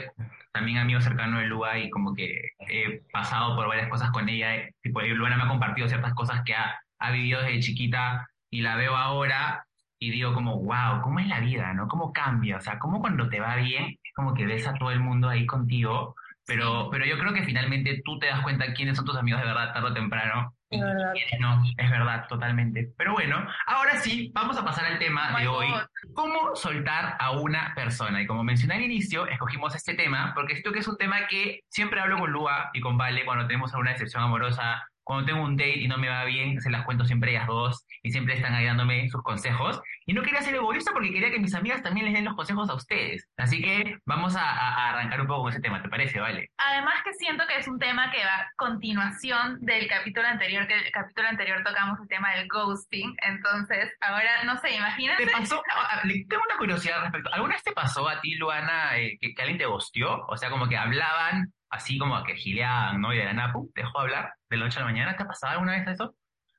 también 0.52 0.78
amigo 0.78 1.00
cercano 1.00 1.38
de 1.38 1.46
Lua 1.46 1.78
y 1.78 1.90
como 1.90 2.14
que 2.14 2.50
he 2.60 3.02
pasado 3.12 3.56
por 3.56 3.66
varias 3.68 3.88
cosas 3.88 4.10
con 4.10 4.28
ella, 4.28 4.68
tipo, 4.82 5.00
Luana 5.00 5.36
me 5.36 5.44
ha 5.44 5.48
compartido 5.48 5.88
ciertas 5.88 6.14
cosas 6.14 6.42
que 6.44 6.54
ha, 6.54 6.78
ha 6.98 7.10
vivido 7.10 7.40
desde 7.40 7.60
chiquita 7.60 8.28
y 8.50 8.60
la 8.60 8.76
veo 8.76 8.96
ahora 8.96 9.66
y 9.98 10.10
digo 10.10 10.34
como, 10.34 10.60
wow, 10.60 11.00
¿cómo 11.02 11.18
es 11.18 11.26
la 11.26 11.40
vida, 11.40 11.72
no? 11.72 11.88
¿Cómo 11.88 12.12
cambia? 12.12 12.58
O 12.58 12.60
sea, 12.60 12.78
¿cómo 12.78 13.00
cuando 13.00 13.28
te 13.28 13.40
va 13.40 13.56
bien 13.56 13.98
es 14.02 14.14
como 14.14 14.34
que 14.34 14.46
ves 14.46 14.66
a 14.66 14.74
todo 14.74 14.90
el 14.90 15.00
mundo 15.00 15.28
ahí 15.28 15.46
contigo 15.46 16.14
pero, 16.46 16.88
pero 16.90 17.06
yo 17.06 17.18
creo 17.18 17.32
que 17.32 17.42
finalmente 17.42 18.02
tú 18.04 18.18
te 18.18 18.26
das 18.26 18.40
cuenta 18.40 18.72
quiénes 18.74 18.96
son 18.96 19.06
tus 19.06 19.16
amigos 19.16 19.40
de 19.40 19.46
verdad 19.46 19.72
tarde 19.72 19.88
o 19.88 19.94
temprano. 19.94 20.54
Y 20.70 20.80
quiénes 20.80 21.40
no, 21.40 21.62
es 21.76 21.90
verdad, 21.90 22.26
totalmente. 22.28 22.92
Pero 22.96 23.12
bueno, 23.12 23.46
ahora 23.66 23.96
sí, 23.98 24.32
vamos 24.34 24.58
a 24.58 24.64
pasar 24.64 24.86
al 24.86 24.98
tema 24.98 25.38
de 25.40 25.46
hoy. 25.46 25.68
¿Cómo 26.14 26.56
soltar 26.56 27.16
a 27.20 27.30
una 27.30 27.72
persona? 27.74 28.20
Y 28.20 28.26
como 28.26 28.42
mencioné 28.42 28.74
al 28.74 28.82
inicio, 28.82 29.26
escogimos 29.28 29.74
este 29.74 29.94
tema 29.94 30.32
porque 30.34 30.54
siento 30.54 30.72
que 30.72 30.80
es 30.80 30.88
un 30.88 30.96
tema 30.96 31.26
que 31.28 31.60
siempre 31.68 32.00
hablo 32.00 32.18
con 32.18 32.32
Lua 32.32 32.70
y 32.72 32.80
con 32.80 32.98
Vale 32.98 33.24
cuando 33.24 33.46
tenemos 33.46 33.72
alguna 33.72 33.92
decepción 33.92 34.22
amorosa 34.22 34.88
cuando 35.04 35.26
tengo 35.26 35.42
un 35.42 35.56
date 35.56 35.78
y 35.78 35.88
no 35.88 35.98
me 35.98 36.08
va 36.08 36.24
bien, 36.24 36.60
se 36.60 36.70
las 36.70 36.84
cuento 36.84 37.04
siempre 37.04 37.30
ellas 37.30 37.46
dos 37.46 37.86
y 38.02 38.10
siempre 38.10 38.34
están 38.34 38.54
ahí 38.54 38.64
dándome 38.64 39.08
sus 39.08 39.22
consejos. 39.22 39.80
Y 40.06 40.12
no 40.12 40.22
quería 40.22 40.42
ser 40.42 40.54
egoísta 40.54 40.92
porque 40.92 41.12
quería 41.12 41.30
que 41.30 41.38
mis 41.38 41.54
amigas 41.54 41.82
también 41.82 42.06
les 42.06 42.14
den 42.14 42.24
los 42.24 42.34
consejos 42.34 42.68
a 42.68 42.74
ustedes. 42.74 43.28
Así 43.36 43.62
que 43.62 43.98
vamos 44.06 44.34
a, 44.36 44.90
arrancar 44.90 45.20
un 45.20 45.26
poco 45.26 45.42
con 45.42 45.52
ese 45.52 45.60
tema, 45.60 45.82
¿te 45.82 45.88
parece, 45.88 46.20
Vale? 46.20 46.50
Además 46.56 47.02
que 47.04 47.12
siento 47.14 47.44
que 47.46 47.56
es 47.56 47.68
un 47.68 47.78
tema 47.78 48.10
que 48.10 48.24
va 48.24 48.34
a 48.34 48.50
continuación 48.56 49.58
del 49.60 49.86
capítulo 49.88 50.26
anterior, 50.26 50.66
que 50.66 50.74
el 50.74 50.90
capítulo 50.90 51.28
anterior 51.28 51.62
tocamos 51.64 52.00
el 52.00 52.08
tema 52.08 52.32
del 52.34 52.48
ghosting. 52.48 53.14
Entonces, 53.22 53.92
ahora, 54.00 54.44
no 54.44 54.56
sé, 54.58 54.74
imagínate. 54.74 55.26
¿Te 55.26 55.32
pasó? 55.32 55.62
Tengo 56.02 56.42
una 56.48 56.58
curiosidad 56.58 56.96
al 56.96 57.02
respecto. 57.04 57.32
¿Alguna 57.32 57.54
vez 57.54 57.62
te 57.62 57.72
pasó 57.72 58.08
a 58.08 58.20
ti, 58.20 58.34
Luana, 58.36 58.96
eh, 58.96 59.16
que, 59.20 59.34
que 59.34 59.42
alguien 59.42 59.58
te 59.58 59.66
ghostió? 59.66 60.24
O 60.28 60.36
sea, 60.36 60.50
como 60.50 60.68
que 60.68 60.76
hablaban 60.76 61.52
así 61.74 61.98
como 61.98 62.22
que 62.24 62.36
gileaban, 62.36 63.00
¿no? 63.00 63.12
Y 63.12 63.18
de 63.18 63.24
la 63.24 63.32
Napu, 63.32 63.70
dejó 63.74 63.98
de 63.98 64.04
hablar 64.04 64.34
de 64.48 64.56
la 64.56 64.64
noche 64.64 64.78
a 64.78 64.80
la 64.80 64.86
mañana. 64.86 65.16
¿Te 65.16 65.24
ha 65.24 65.26
pasado 65.26 65.52
alguna 65.52 65.72
vez 65.72 65.88
eso? 65.88 66.14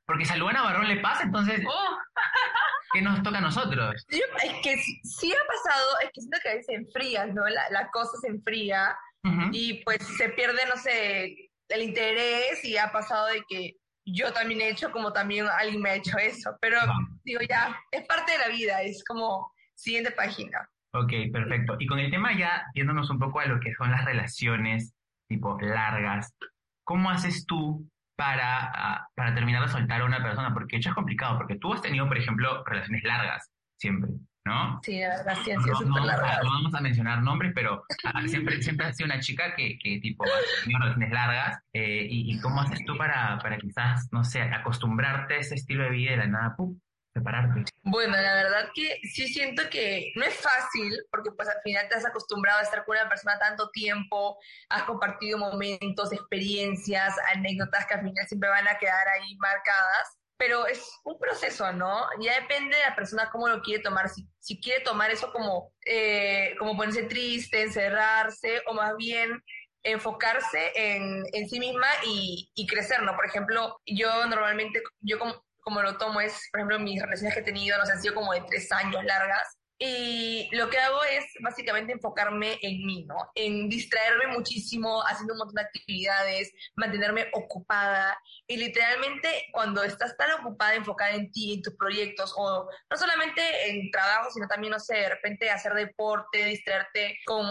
Porque 0.06 0.24
si 0.24 0.32
a 0.32 0.36
Luana 0.36 0.62
Barrón 0.62 0.88
le 0.88 0.98
pasa, 0.98 1.24
entonces, 1.24 1.62
oh. 1.66 1.98
¿qué 2.92 3.02
nos 3.02 3.22
toca 3.22 3.38
a 3.38 3.40
nosotros? 3.40 4.06
es 4.08 4.54
que 4.62 4.76
sí 5.02 5.32
ha 5.32 5.46
pasado, 5.46 5.98
es 6.02 6.10
que 6.12 6.20
siento 6.20 6.38
que 6.42 6.48
a 6.48 6.52
veces 6.52 6.66
se 6.66 6.74
enfría, 6.74 7.26
¿no? 7.26 7.42
La, 7.48 7.88
cosa 7.90 8.12
se 8.20 8.28
enfría 8.28 8.96
y 9.50 9.82
pues 9.82 9.98
se 10.16 10.28
pierde, 10.28 10.64
no 10.68 10.76
sé, 10.76 11.50
el 11.68 11.82
interés 11.82 12.64
y 12.64 12.76
ha 12.76 12.92
pasado 12.92 13.26
de 13.26 13.42
que 13.48 13.74
yo 14.04 14.32
también 14.32 14.60
he 14.60 14.68
hecho 14.68 14.92
como 14.92 15.12
también 15.12 15.48
alguien 15.58 15.82
me 15.82 15.90
ha 15.90 15.94
hecho 15.96 16.16
eso, 16.16 16.56
pero 16.60 16.78
digo 17.24 17.40
ya, 17.48 17.76
es 17.90 18.06
parte 18.06 18.32
de 18.32 18.38
la 18.38 18.48
vida, 18.48 18.82
es 18.82 19.02
como 19.04 19.50
siguiente 19.74 20.12
página. 20.12 20.68
Ok, 20.92 21.12
perfecto. 21.32 21.76
Y 21.80 21.86
con 21.86 21.98
el 21.98 22.10
tema 22.10 22.38
ya, 22.38 22.64
yéndonos 22.74 23.10
un 23.10 23.18
poco 23.18 23.40
a 23.40 23.46
lo 23.46 23.58
que 23.58 23.74
son 23.74 23.90
las 23.90 24.04
relaciones 24.04 24.94
tipo 25.28 25.58
largas, 25.60 26.34
¿cómo 26.84 27.10
haces 27.10 27.46
tú 27.46 27.88
para, 28.16 28.70
ah, 28.74 29.08
para 29.14 29.34
terminar 29.34 29.62
de 29.62 29.68
soltar 29.68 30.00
a 30.00 30.04
una 30.04 30.22
persona? 30.22 30.54
Porque 30.54 30.76
hecho 30.76 30.90
es 30.90 30.94
complicado, 30.94 31.36
porque 31.36 31.56
tú 31.56 31.72
has 31.72 31.82
tenido, 31.82 32.06
por 32.06 32.18
ejemplo, 32.18 32.64
relaciones 32.64 33.02
largas, 33.04 33.50
siempre. 33.78 34.10
¿no? 34.46 34.80
Sí, 34.84 35.00
verdad, 35.00 35.36
sí, 35.44 35.50
no, 35.84 35.98
no, 35.98 36.06
vamos 36.06 36.72
a 36.72 36.80
mencionar 36.80 37.20
nombres, 37.20 37.52
pero 37.52 37.82
ah, 38.04 38.22
siempre, 38.26 38.62
siempre 38.62 38.86
has 38.86 38.96
sido 38.96 39.06
una 39.06 39.18
chica 39.18 39.54
que, 39.56 39.76
que 39.82 39.98
tipo, 39.98 40.24
tenido 40.62 40.78
relaciones 40.78 41.10
largas. 41.10 41.58
Eh, 41.72 42.06
y, 42.08 42.40
cómo 42.40 42.60
haces 42.60 42.84
tú 42.86 42.96
para, 42.96 43.38
para 43.38 43.58
quizás, 43.58 44.08
no 44.12 44.22
sé, 44.22 44.42
acostumbrarte 44.42 45.34
a 45.34 45.38
ese 45.38 45.56
estilo 45.56 45.82
de 45.84 45.90
vida 45.90 46.12
y 46.12 46.14
de 46.14 46.16
la 46.18 46.26
nada, 46.28 46.56
¡pum! 46.56 46.78
Separarte? 47.16 47.64
Bueno, 47.82 48.16
la 48.16 48.34
verdad 48.34 48.68
que 48.74 49.00
sí 49.02 49.28
siento 49.28 49.62
que 49.70 50.12
no 50.16 50.24
es 50.24 50.34
fácil, 50.34 50.92
porque 51.10 51.30
pues 51.32 51.48
al 51.48 51.60
final 51.62 51.88
te 51.88 51.96
has 51.96 52.06
acostumbrado 52.06 52.60
a 52.60 52.62
estar 52.62 52.84
con 52.84 52.96
una 52.96 53.08
persona 53.08 53.38
tanto 53.38 53.70
tiempo, 53.70 54.38
has 54.68 54.82
compartido 54.84 55.38
momentos, 55.38 56.12
experiencias, 56.12 57.14
anécdotas 57.34 57.86
que 57.86 57.94
al 57.94 58.00
final 58.00 58.26
siempre 58.26 58.48
van 58.48 58.68
a 58.68 58.78
quedar 58.78 59.08
ahí 59.08 59.36
marcadas 59.38 60.18
pero 60.38 60.66
es 60.66 61.00
un 61.04 61.18
proceso, 61.18 61.72
¿no? 61.72 62.06
Ya 62.20 62.40
depende 62.40 62.76
de 62.76 62.82
la 62.82 62.94
persona 62.94 63.30
cómo 63.32 63.48
lo 63.48 63.62
quiere 63.62 63.82
tomar, 63.82 64.08
si, 64.08 64.28
si 64.38 64.60
quiere 64.60 64.84
tomar 64.84 65.10
eso 65.10 65.32
como, 65.32 65.72
eh, 65.86 66.54
como 66.58 66.76
ponerse 66.76 67.04
triste, 67.04 67.62
encerrarse, 67.62 68.60
o 68.66 68.74
más 68.74 68.94
bien 68.96 69.42
enfocarse 69.82 70.72
en, 70.74 71.24
en 71.32 71.48
sí 71.48 71.60
misma 71.60 71.86
y, 72.04 72.50
y, 72.54 72.66
crecer, 72.66 73.02
¿no? 73.02 73.14
Por 73.14 73.26
ejemplo, 73.26 73.80
yo 73.86 74.26
normalmente, 74.26 74.82
yo 75.00 75.18
como, 75.18 75.44
como 75.66 75.82
lo 75.82 75.98
tomo 75.98 76.20
es, 76.20 76.48
por 76.52 76.60
ejemplo, 76.60 76.78
mis 76.78 77.02
relaciones 77.02 77.34
que 77.34 77.40
he 77.40 77.44
tenido, 77.44 77.76
no 77.76 77.84
sé, 77.84 77.92
han 77.92 78.00
sido 78.00 78.14
como 78.14 78.32
de 78.32 78.42
tres 78.48 78.70
años 78.70 79.04
largas, 79.04 79.58
y 79.78 80.48
lo 80.52 80.70
que 80.70 80.78
hago 80.78 81.04
es 81.04 81.24
básicamente 81.40 81.92
enfocarme 81.92 82.58
en 82.62 82.86
mí, 82.86 83.04
¿no? 83.06 83.16
En 83.34 83.68
distraerme 83.68 84.28
muchísimo, 84.28 85.02
haciendo 85.02 85.34
un 85.34 85.38
montón 85.40 85.56
de 85.56 85.62
actividades, 85.62 86.50
mantenerme 86.76 87.28
ocupada. 87.34 88.18
Y 88.46 88.56
literalmente 88.56 89.28
cuando 89.52 89.82
estás 89.82 90.16
tan 90.16 90.32
ocupada, 90.32 90.76
enfocada 90.76 91.10
en 91.10 91.30
ti, 91.30 91.52
en 91.52 91.62
tus 91.62 91.76
proyectos, 91.76 92.32
o 92.38 92.70
no 92.90 92.96
solamente 92.96 93.42
en 93.68 93.90
trabajo, 93.90 94.30
sino 94.30 94.48
también, 94.48 94.70
no 94.70 94.80
sé, 94.80 94.94
de 94.94 95.08
repente 95.10 95.50
hacer 95.50 95.74
deporte, 95.74 96.46
distraerte 96.46 97.18
con 97.26 97.46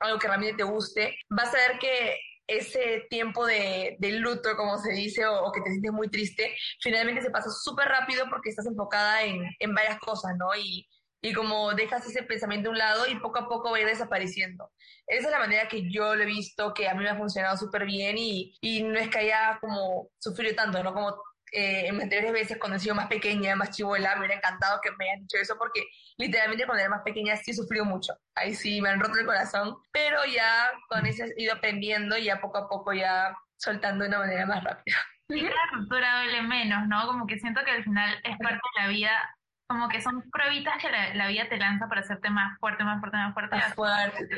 algo 0.00 0.18
que 0.18 0.26
realmente 0.26 0.56
te 0.58 0.64
guste, 0.64 1.16
vas 1.30 1.54
a 1.54 1.56
ver 1.56 1.78
que 1.78 2.18
ese 2.58 3.06
tiempo 3.10 3.46
de, 3.46 3.96
luto, 4.00 4.56
como 4.56 4.78
se 4.78 4.92
dice, 4.92 5.26
o, 5.26 5.50
que 5.52 5.60
te 5.60 5.70
sientes 5.70 5.92
muy 5.92 6.08
triste, 6.08 6.54
finalmente 6.80 7.22
se 7.22 7.30
pasa 7.30 7.50
súper 7.50 7.88
rápido 7.88 8.26
porque 8.30 8.50
estás 8.50 8.66
enfocada 8.66 9.22
en, 9.22 9.44
en 9.58 9.74
varias 9.74 9.98
cosas, 9.98 10.32
¿no? 10.38 10.54
Y 10.56 10.88
y 11.24 11.32
como 11.32 11.72
dejas 11.72 12.04
ese 12.04 12.24
pensamiento 12.24 12.68
a 12.68 12.72
un 12.72 12.78
lado 12.78 13.06
y 13.06 13.14
poco 13.20 13.38
a 13.38 13.48
poco 13.48 13.70
va 13.70 13.76
a 13.76 13.80
ir 13.80 13.86
desapareciendo. 13.86 14.72
Esa 15.06 15.26
es 15.26 15.30
la 15.30 15.38
manera 15.38 15.68
que 15.68 15.88
yo 15.88 16.16
lo 16.16 16.22
he 16.22 16.26
visto, 16.26 16.74
que 16.74 16.88
a 16.88 16.94
mí 16.94 17.04
me 17.04 17.10
ha 17.10 17.16
funcionado 17.16 17.56
súper 17.56 17.86
bien 17.86 18.18
y, 18.18 18.56
y, 18.60 18.82
no 18.82 18.98
es 18.98 19.08
que 19.08 19.20
haya 19.20 19.58
como 19.60 20.10
sufrido 20.18 20.56
tanto, 20.56 20.82
¿no? 20.82 20.92
Como 20.92 21.10
eh, 21.52 21.86
en 21.86 22.00
anteriores 22.00 22.32
veces 22.32 22.58
cuando 22.58 22.76
he 22.76 22.80
sido 22.80 22.96
más 22.96 23.06
pequeña, 23.06 23.54
más 23.54 23.70
chivola, 23.70 24.14
me 24.14 24.20
hubiera 24.20 24.34
encantado 24.34 24.80
que 24.82 24.90
me 24.98 25.08
hayan 25.08 25.20
dicho 25.20 25.36
eso 25.36 25.54
porque 25.56 25.84
literalmente 26.18 26.66
cuando 26.66 26.80
era 26.80 26.90
más 26.90 27.02
pequeña 27.02 27.36
sí 27.36 27.50
he 27.50 27.54
sufrido 27.54 27.84
mucho. 27.84 28.14
Ahí 28.34 28.54
sí 28.54 28.80
me 28.80 28.90
han 28.90 29.00
roto 29.00 29.18
el 29.18 29.26
corazón, 29.26 29.76
pero 29.92 30.18
ya 30.24 30.70
con 30.88 31.06
eso 31.06 31.24
he 31.24 31.42
ido 31.42 31.54
aprendiendo 31.54 32.16
y 32.16 32.24
ya 32.24 32.40
poco 32.40 32.58
a 32.58 32.68
poco 32.68 32.92
ya 32.92 33.36
soltando 33.56 34.04
de 34.04 34.08
una 34.08 34.18
manera 34.18 34.46
más 34.46 34.64
rápida. 34.64 34.96
Y 35.28 35.40
la 35.40 35.66
ruptura 35.72 36.22
duele 36.22 36.42
menos, 36.42 36.86
¿no? 36.88 37.06
Como 37.06 37.26
que 37.26 37.38
siento 37.38 37.64
que 37.64 37.70
al 37.70 37.84
final 37.84 38.20
es 38.22 38.36
parte 38.38 38.60
de 38.76 38.82
la 38.82 38.88
vida 38.88 39.36
como 39.72 39.88
que 39.88 40.02
son 40.02 40.22
pruebitas 40.30 40.76
que 40.76 40.90
la, 40.90 41.26
vida 41.28 41.48
te 41.48 41.56
lanza 41.56 41.88
para 41.88 42.02
hacerte 42.02 42.28
más 42.28 42.58
fuerte, 42.58 42.84
más 42.84 43.00
fuerte, 43.00 43.16
más 43.16 43.32
fuerte. 43.32 43.56
Más 43.56 43.74
fuerte, 43.74 44.28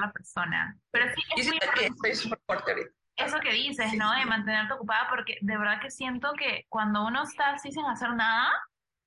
la 0.00 0.12
persona. 0.12 0.76
Pero 0.90 1.14
sí, 1.14 1.22
es 1.36 1.46
Yo 1.46 1.52
que 1.76 1.86
estoy 1.86 2.14
súper 2.16 2.40
fuerte 2.44 2.72
ahorita. 2.72 2.90
Eso 3.16 3.38
que 3.38 3.52
dices, 3.52 3.92
¿no? 3.94 4.10
De 4.12 4.24
mantenerte 4.24 4.72
ocupada, 4.72 5.08
porque 5.08 5.38
de 5.40 5.56
verdad 5.56 5.80
que 5.80 5.90
siento 5.90 6.32
que 6.32 6.66
cuando 6.68 7.06
uno 7.06 7.22
está 7.22 7.50
así 7.50 7.70
sin 7.70 7.84
hacer 7.84 8.12
nada, 8.14 8.50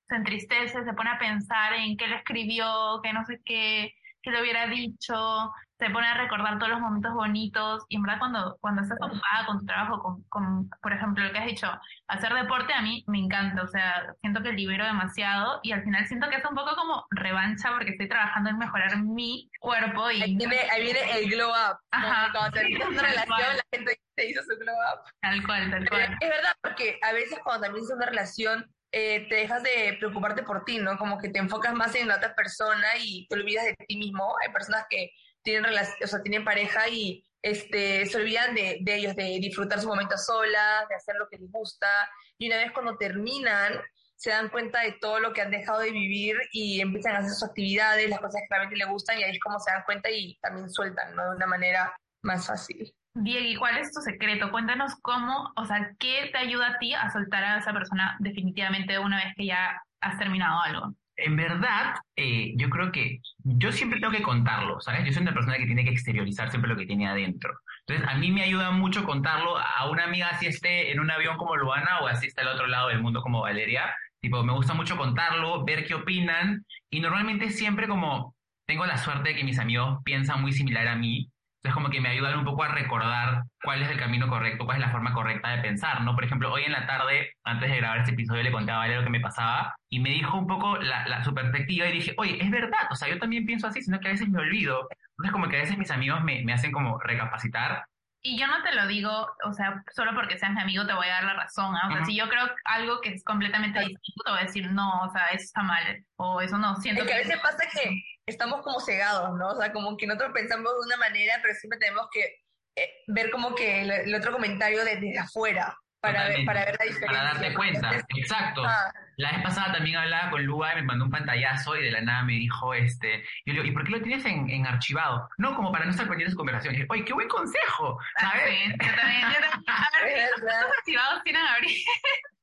se 0.07 0.15
entristece, 0.15 0.83
se 0.83 0.93
pone 0.93 1.09
a 1.09 1.19
pensar 1.19 1.73
en 1.73 1.97
qué 1.97 2.07
le 2.07 2.17
escribió, 2.17 2.99
qué 3.03 3.13
no 3.13 3.25
sé 3.25 3.41
qué, 3.43 3.93
qué 4.21 4.31
le 4.31 4.41
hubiera 4.41 4.67
dicho, 4.67 5.51
se 5.77 5.89
pone 5.89 6.07
a 6.07 6.13
recordar 6.15 6.57
todos 6.57 6.71
los 6.71 6.79
momentos 6.79 7.13
bonitos 7.13 7.85
y 7.89 7.97
en 7.97 8.03
verdad 8.03 8.19
cuando, 8.19 8.57
cuando 8.61 8.81
estás 8.81 8.97
ocupada 9.01 9.45
con 9.45 9.59
tu 9.59 9.65
trabajo, 9.65 10.01
con, 10.01 10.23
con, 10.29 10.69
por 10.81 10.93
ejemplo, 10.93 11.23
lo 11.23 11.31
que 11.31 11.39
has 11.39 11.45
dicho, 11.45 11.69
hacer 12.07 12.33
deporte 12.33 12.73
a 12.73 12.81
mí 12.81 13.03
me 13.07 13.19
encanta, 13.19 13.61
o 13.61 13.67
sea, 13.67 14.13
siento 14.21 14.41
que 14.41 14.53
libero 14.53 14.85
demasiado 14.85 15.59
y 15.63 15.73
al 15.73 15.83
final 15.83 16.07
siento 16.07 16.29
que 16.29 16.37
es 16.37 16.45
un 16.45 16.55
poco 16.55 16.75
como 16.75 17.05
revancha 17.11 17.71
porque 17.71 17.91
estoy 17.91 18.07
trabajando 18.07 18.49
en 18.51 18.57
mejorar 18.57 18.97
mi 19.03 19.49
cuerpo 19.59 20.09
y... 20.11 20.21
Ahí 20.21 20.35
viene, 20.35 20.57
ahí 20.71 20.83
viene 20.83 21.19
el 21.19 21.29
glow 21.29 21.49
up. 21.49 21.77
Ajá. 21.91 22.31
Cuando 22.31 22.51
terminas 22.51 22.87
una 22.87 23.01
relación, 23.01 23.57
la 23.57 23.63
gente 23.77 23.99
te 24.15 24.29
hizo 24.29 24.41
su 24.43 24.57
glow 24.57 24.75
up. 24.75 25.11
Tal 25.21 25.45
cual, 25.45 25.71
tal 25.71 25.89
cual. 25.89 26.17
Es 26.21 26.29
verdad, 26.29 26.53
porque 26.61 26.99
a 27.01 27.11
veces 27.11 27.37
cuando 27.43 27.63
también 27.65 27.83
es 27.83 27.91
una 27.91 28.05
relación 28.05 28.74
eh, 28.97 29.27
te 29.27 29.35
dejas 29.35 29.61
de 29.61 29.97
preocuparte 29.99 30.43
por 30.43 30.63
ti, 30.63 30.77
¿no? 30.77 30.97
Como 30.97 31.17
que 31.17 31.27
te 31.27 31.37
enfocas 31.37 31.73
más 31.73 31.93
en 31.95 32.07
la 32.07 32.15
otra 32.15 32.33
persona 32.33 32.87
y 32.97 33.27
te 33.27 33.35
olvidas 33.35 33.65
de 33.65 33.73
ti 33.73 33.97
mismo. 33.97 34.33
Hay 34.41 34.53
personas 34.53 34.85
que 34.89 35.11
tienen, 35.41 35.69
o 35.69 36.07
sea, 36.07 36.21
tienen 36.21 36.45
pareja 36.45 36.87
y 36.87 37.21
este, 37.41 38.05
se 38.05 38.17
olvidan 38.17 38.55
de, 38.55 38.81
ellos, 38.85 39.13
de 39.17 39.37
disfrutar 39.41 39.81
su 39.81 39.89
momento 39.89 40.17
solas, 40.17 40.87
de 40.87 40.95
hacer 40.95 41.15
lo 41.17 41.27
que 41.27 41.37
les 41.37 41.51
gusta. 41.51 42.09
Y 42.37 42.47
una 42.47 42.55
vez 42.55 42.71
cuando 42.71 42.95
terminan, 42.95 43.73
se 44.15 44.29
dan 44.29 44.47
cuenta 44.47 44.79
de 44.79 44.93
todo 44.93 45.19
lo 45.19 45.33
que 45.33 45.41
han 45.41 45.51
dejado 45.51 45.79
de 45.79 45.91
vivir 45.91 46.37
y 46.53 46.79
empiezan 46.79 47.15
a 47.15 47.17
hacer 47.17 47.31
sus 47.31 47.49
actividades, 47.49 48.09
las 48.09 48.19
cosas 48.19 48.39
que 48.43 48.47
realmente 48.49 48.77
les 48.77 48.87
gustan, 48.87 49.19
y 49.19 49.23
ahí 49.23 49.31
es 49.31 49.41
como 49.41 49.59
se 49.59 49.71
dan 49.71 49.83
cuenta 49.83 50.09
y 50.09 50.37
también 50.37 50.69
sueltan, 50.69 51.13
¿no? 51.17 51.31
De 51.31 51.35
una 51.35 51.47
manera 51.47 51.93
más 52.21 52.47
fácil. 52.47 52.95
Diego, 53.15 53.45
¿y 53.45 53.55
cuál 53.55 53.77
es 53.77 53.91
tu 53.91 54.01
secreto? 54.01 54.51
Cuéntanos 54.51 54.95
cómo, 55.01 55.51
o 55.55 55.65
sea, 55.65 55.91
qué 55.99 56.29
te 56.31 56.37
ayuda 56.37 56.67
a 56.69 56.77
ti 56.77 56.93
a 56.93 57.09
soltar 57.09 57.43
a 57.43 57.57
esa 57.57 57.73
persona 57.73 58.15
definitivamente 58.19 58.99
una 58.99 59.17
vez 59.17 59.33
que 59.35 59.47
ya 59.47 59.81
has 60.01 60.17
terminado 60.19 60.61
algo 60.61 60.93
en 61.17 61.35
verdad, 61.35 61.95
eh, 62.15 62.53
yo 62.57 62.69
creo 62.69 62.91
que 62.91 63.21
yo 63.43 63.71
siempre 63.71 63.99
tengo 63.99 64.11
que 64.11 64.21
contarlo, 64.21 64.81
¿sabes? 64.81 65.05
Yo 65.05 65.13
soy 65.13 65.21
una 65.21 65.33
persona 65.33 65.57
que 65.57 65.65
tiene 65.65 65.83
que 65.83 65.91
exteriorizar 65.91 66.49
siempre 66.49 66.69
lo 66.69 66.77
que 66.77 66.85
tiene 66.85 67.07
adentro. 67.07 67.53
Entonces, 67.87 68.07
a 68.07 68.17
mí 68.17 68.31
me 68.31 68.43
ayuda 68.43 68.71
mucho 68.71 69.05
contarlo 69.05 69.57
a 69.57 69.89
una 69.89 70.05
amiga 70.05 70.29
así 70.29 70.47
esté 70.47 70.91
en 70.91 70.99
un 70.99 71.11
avión 71.11 71.37
como 71.37 71.55
Luana 71.55 71.99
o 72.01 72.07
así 72.07 72.27
está 72.27 72.41
al 72.41 72.49
otro 72.49 72.67
lado 72.67 72.89
del 72.89 73.01
mundo 73.01 73.21
como 73.21 73.41
Valeria. 73.41 73.93
Tipo, 74.19 74.43
me 74.43 74.53
gusta 74.53 74.73
mucho 74.73 74.97
contarlo, 74.97 75.63
ver 75.63 75.85
qué 75.85 75.93
opinan 75.93 76.65
y 76.89 76.99
normalmente 76.99 77.49
siempre 77.51 77.87
como 77.87 78.35
tengo 78.65 78.85
la 78.85 78.97
suerte 78.97 79.29
de 79.29 79.35
que 79.35 79.43
mis 79.43 79.59
amigos 79.59 79.99
piensan 80.03 80.41
muy 80.41 80.51
similar 80.51 80.87
a 80.87 80.95
mí, 80.95 81.29
entonces 81.65 81.81
como 81.81 81.89
que 81.89 81.99
me 81.99 82.09
ayudan 82.09 82.37
un 82.37 82.45
poco 82.45 82.61
a 82.61 82.67
recordar 82.67 83.41
cuál 83.63 83.81
es 83.81 83.89
el 83.89 83.97
camino 83.97 84.27
correcto, 84.27 84.65
cuál 84.65 84.77
es 84.77 84.85
la 84.85 84.91
forma 84.91 85.13
correcta 85.13 85.49
de 85.49 85.63
pensar, 85.63 86.01
¿no? 86.01 86.13
Por 86.13 86.23
ejemplo, 86.23 86.53
hoy 86.53 86.61
en 86.63 86.73
la 86.73 86.85
tarde, 86.85 87.31
antes 87.43 87.71
de 87.71 87.77
grabar 87.77 87.99
este 87.99 88.11
episodio, 88.11 88.43
le 88.43 88.51
contaba 88.51 88.77
a 88.77 88.81
Valeria 88.81 88.99
lo 88.99 89.05
que 89.05 89.09
me 89.09 89.19
pasaba 89.19 89.75
y 89.89 89.99
me 89.99 90.11
dijo 90.11 90.37
un 90.37 90.45
poco 90.45 90.77
la, 90.77 91.07
la, 91.07 91.23
su 91.23 91.33
perspectiva 91.33 91.87
y 91.87 91.93
dije, 91.93 92.13
oye, 92.17 92.37
es 92.39 92.51
verdad, 92.51 92.87
o 92.91 92.95
sea, 92.95 93.09
yo 93.09 93.17
también 93.17 93.47
pienso 93.47 93.65
así, 93.65 93.81
sino 93.81 93.99
que 93.99 94.09
a 94.09 94.11
veces 94.11 94.29
me 94.29 94.39
olvido. 94.39 94.87
Entonces 95.17 95.31
como 95.31 95.47
que 95.47 95.57
a 95.57 95.61
veces 95.61 95.75
mis 95.75 95.89
amigos 95.89 96.23
me, 96.23 96.43
me 96.43 96.53
hacen 96.53 96.71
como 96.71 96.99
recapacitar 96.99 97.83
y 98.27 98.39
yo 98.39 98.47
no 98.47 98.63
te 98.63 98.73
lo 98.73 98.87
digo, 98.87 99.27
o 99.43 99.53
sea, 99.53 99.83
solo 99.93 100.15
porque 100.15 100.39
seas 100.39 100.51
mi 100.51 100.59
amigo 100.59 100.87
te 100.87 100.95
voy 100.95 101.05
a 101.07 101.11
dar 101.11 101.25
la 101.25 101.33
razón. 101.35 101.75
¿ah? 101.75 101.87
O 101.87 101.91
sea, 101.93 102.05
si 102.05 102.15
yo 102.15 102.27
creo 102.27 102.49
algo 102.63 102.99
que 102.99 103.09
es 103.09 103.23
completamente 103.23 103.77
distinto, 103.79 104.23
te 104.25 104.31
voy 104.31 104.39
a 104.39 104.45
decir, 104.45 104.71
no, 104.71 105.03
o 105.03 105.09
sea, 105.11 105.27
eso 105.27 105.43
está 105.43 105.61
mal, 105.61 106.03
o 106.15 106.41
eso 106.41 106.57
no, 106.57 106.75
siento 106.77 107.03
es 107.03 107.07
que... 107.07 107.13
a 107.13 107.17
veces 107.17 107.39
pasa 107.39 107.63
que 107.71 108.01
estamos 108.25 108.61
como 108.61 108.79
cegados, 108.79 109.37
¿no? 109.37 109.49
O 109.49 109.55
sea, 109.55 109.71
como 109.71 109.97
que 109.97 110.07
nosotros 110.07 110.31
pensamos 110.33 110.71
de 110.73 110.87
una 110.87 110.97
manera, 110.97 111.35
pero 111.41 111.53
siempre 111.55 111.79
tenemos 111.79 112.07
que 112.11 112.41
eh, 112.75 112.89
ver 113.07 113.29
como 113.29 113.55
que 113.55 113.81
el, 113.81 114.15
otro 114.15 114.31
comentario 114.31 114.83
desde 114.83 115.17
afuera 115.17 115.77
para 116.01 116.27
ver, 116.27 116.45
para 116.45 116.65
ver 116.65 116.75
la 116.77 116.85
diferencia. 116.85 117.07
Para 117.07 117.33
darte 117.33 117.53
cuenta, 117.53 118.05
exacto. 118.15 118.63
Ah. 118.63 118.93
La 119.17 119.31
vez 119.31 119.43
pasada 119.43 119.73
también 119.73 119.95
hablaba 119.95 120.29
con 120.29 120.43
Luga 120.45 120.73
y 120.73 120.75
me 120.75 120.83
mandó 120.83 121.05
un 121.05 121.11
pantallazo 121.11 121.77
y 121.77 121.83
de 121.83 121.91
la 121.91 122.01
nada 122.01 122.23
me 122.23 122.33
dijo, 122.33 122.73
este, 122.73 123.23
yo 123.45 123.53
le 123.53 123.61
digo, 123.61 123.65
¿y 123.65 123.71
por 123.71 123.85
qué 123.85 123.91
lo 123.91 124.01
tienes 124.01 124.25
en, 124.25 124.49
en 124.49 124.67
archivado? 124.67 125.29
No, 125.37 125.55
como 125.55 125.71
para 125.71 125.85
no 125.85 125.91
estar 125.91 126.07
perdiendo 126.07 126.31
su 126.31 126.37
conversación. 126.37 126.73
Y 126.73 126.77
dije, 126.77 126.87
oye, 126.91 127.05
qué 127.05 127.13
buen 127.13 127.27
consejo, 127.27 127.97
ah, 128.17 128.21
¿sabes? 128.21 128.43
Sí, 128.49 128.71
yo 128.71 128.95
también, 128.95 129.21
yo 129.21 129.39
también. 129.39 129.63
A 129.67 130.03
ver, 130.03 130.29
¿cuántos 130.41 130.77
archivados 130.77 131.23
tienen 131.23 131.45
abrir? 131.45 131.77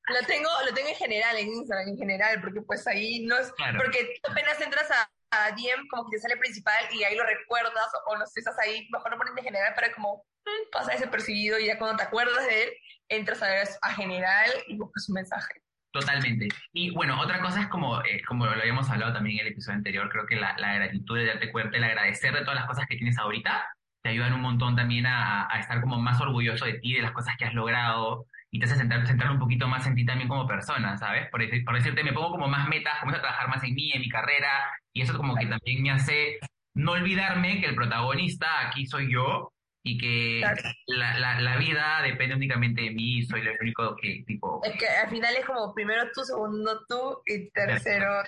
Lo 0.09 0.27
tengo, 0.27 0.49
lo 0.67 0.75
tengo 0.75 0.89
en 0.89 0.97
general, 0.97 1.37
en 1.37 1.49
Instagram, 1.49 1.89
en 1.89 1.99
general, 1.99 2.41
porque 2.41 2.63
pues 2.63 2.87
ahí 2.89 3.25
no 3.25 3.39
es, 3.39 3.53
porque 3.77 4.15
apenas 4.29 4.61
entras 4.61 4.91
a, 4.91 5.09
a 5.33 5.51
DM, 5.51 5.89
como 5.89 6.09
que 6.09 6.17
te 6.17 6.23
sale 6.23 6.37
principal 6.37 6.85
y 6.93 7.03
ahí 7.05 7.17
lo 7.17 7.25
recuerdas, 7.25 7.89
o 8.07 8.27
sé, 8.27 8.41
estás 8.41 8.59
ahí, 8.59 8.87
mejor 8.93 9.11
lo 9.11 9.19
pones 9.19 9.35
en 9.37 9.45
general 9.45 9.75
para 9.75 9.93
como 9.93 10.25
mm, 10.45 10.71
pasa 10.71 10.93
ese 10.93 11.09
percibido 11.09 11.59
y 11.59 11.67
ya 11.67 11.79
cuando 11.79 11.97
te 11.97 12.05
acuerdas 12.05 12.47
de 12.47 12.65
él, 12.65 12.71
entras 13.09 13.43
a, 13.43 13.49
ver 13.49 13.69
a 13.81 13.95
general 13.95 14.51
y 14.69 14.77
buscas 14.77 15.09
un 15.09 15.15
mensaje. 15.15 15.55
Totalmente. 15.93 16.49
Y 16.73 16.91
bueno, 16.95 17.21
otra 17.21 17.41
cosa 17.41 17.61
es 17.61 17.69
como, 17.69 18.03
eh, 18.03 18.23
como 18.27 18.47
lo 18.47 18.53
habíamos 18.53 18.89
hablado 18.89 19.13
también 19.13 19.41
en 19.41 19.47
el 19.47 19.53
episodio 19.53 19.77
anterior, 19.77 20.09
creo 20.11 20.27
que 20.27 20.37
la, 20.37 20.57
la 20.59 20.75
gratitud 20.75 21.19
de 21.19 21.27
darte 21.27 21.53
cuenta, 21.53 21.77
el 21.77 21.85
agradecer 21.85 22.33
de 22.33 22.41
todas 22.41 22.55
las 22.55 22.67
cosas 22.67 22.87
que 22.87 22.97
tienes 22.97 23.19
ahorita, 23.19 23.67
te 24.03 24.11
ayudan 24.11 24.33
un 24.33 24.41
montón 24.41 24.75
también 24.75 25.07
a, 25.07 25.47
a, 25.51 25.61
estar 25.61 25.81
como 25.81 25.99
más 25.99 26.21
orgulloso 26.21 26.65
de 26.65 26.75
ti, 26.75 26.95
de 26.95 27.03
las 27.03 27.13
cosas 27.13 27.37
que 27.39 27.45
has 27.45 27.55
logrado, 27.55 28.27
y 28.55 28.59
te 28.59 28.67
hace 28.67 28.77
centrar, 28.77 29.07
centrar 29.07 29.31
un 29.31 29.39
poquito 29.39 29.67
más 29.67 29.87
en 29.87 29.95
ti 29.95 30.05
también 30.05 30.29
como 30.29 30.47
persona, 30.47 30.97
¿sabes? 30.99 31.29
Por, 31.31 31.43
por 31.65 31.75
decirte, 31.75 32.05
me 32.05 32.13
pongo 32.13 32.33
como 32.33 32.49
más 32.49 32.69
metas, 32.69 33.01
comienzo 33.01 33.21
a 33.21 33.23
trabajar 33.23 33.49
más 33.49 33.65
en 33.65 33.75
mí, 33.75 33.91
en 33.93 34.03
mi 34.03 34.11
carrera, 34.11 34.71
y 34.93 35.01
eso 35.01 35.17
como 35.17 35.35
que 35.35 35.47
también 35.47 35.83
me 35.83 35.91
hace 35.91 36.39
no 36.75 36.93
olvidarme 36.93 37.61
que 37.61 37.67
el 37.67 37.75
protagonista 37.75 38.69
aquí 38.69 38.87
soy 38.87 39.11
yo 39.11 39.53
y 39.85 39.99
que 39.99 40.43
la, 40.87 41.19
la, 41.19 41.41
la, 41.41 41.57
vida 41.57 42.03
depende 42.03 42.37
únicamente 42.37 42.83
de 42.83 42.91
mí, 42.91 43.23
soy 43.23 43.41
el 43.41 43.57
único 43.61 43.97
que 43.97 44.23
tipo... 44.27 44.61
Es 44.63 44.79
que 44.79 44.87
al 44.87 45.09
final 45.09 45.35
es 45.35 45.45
como 45.45 45.75
primero 45.75 46.05
tú, 46.15 46.23
segundo 46.23 46.85
tú 46.87 47.21
y 47.27 47.51
tercero, 47.51 48.23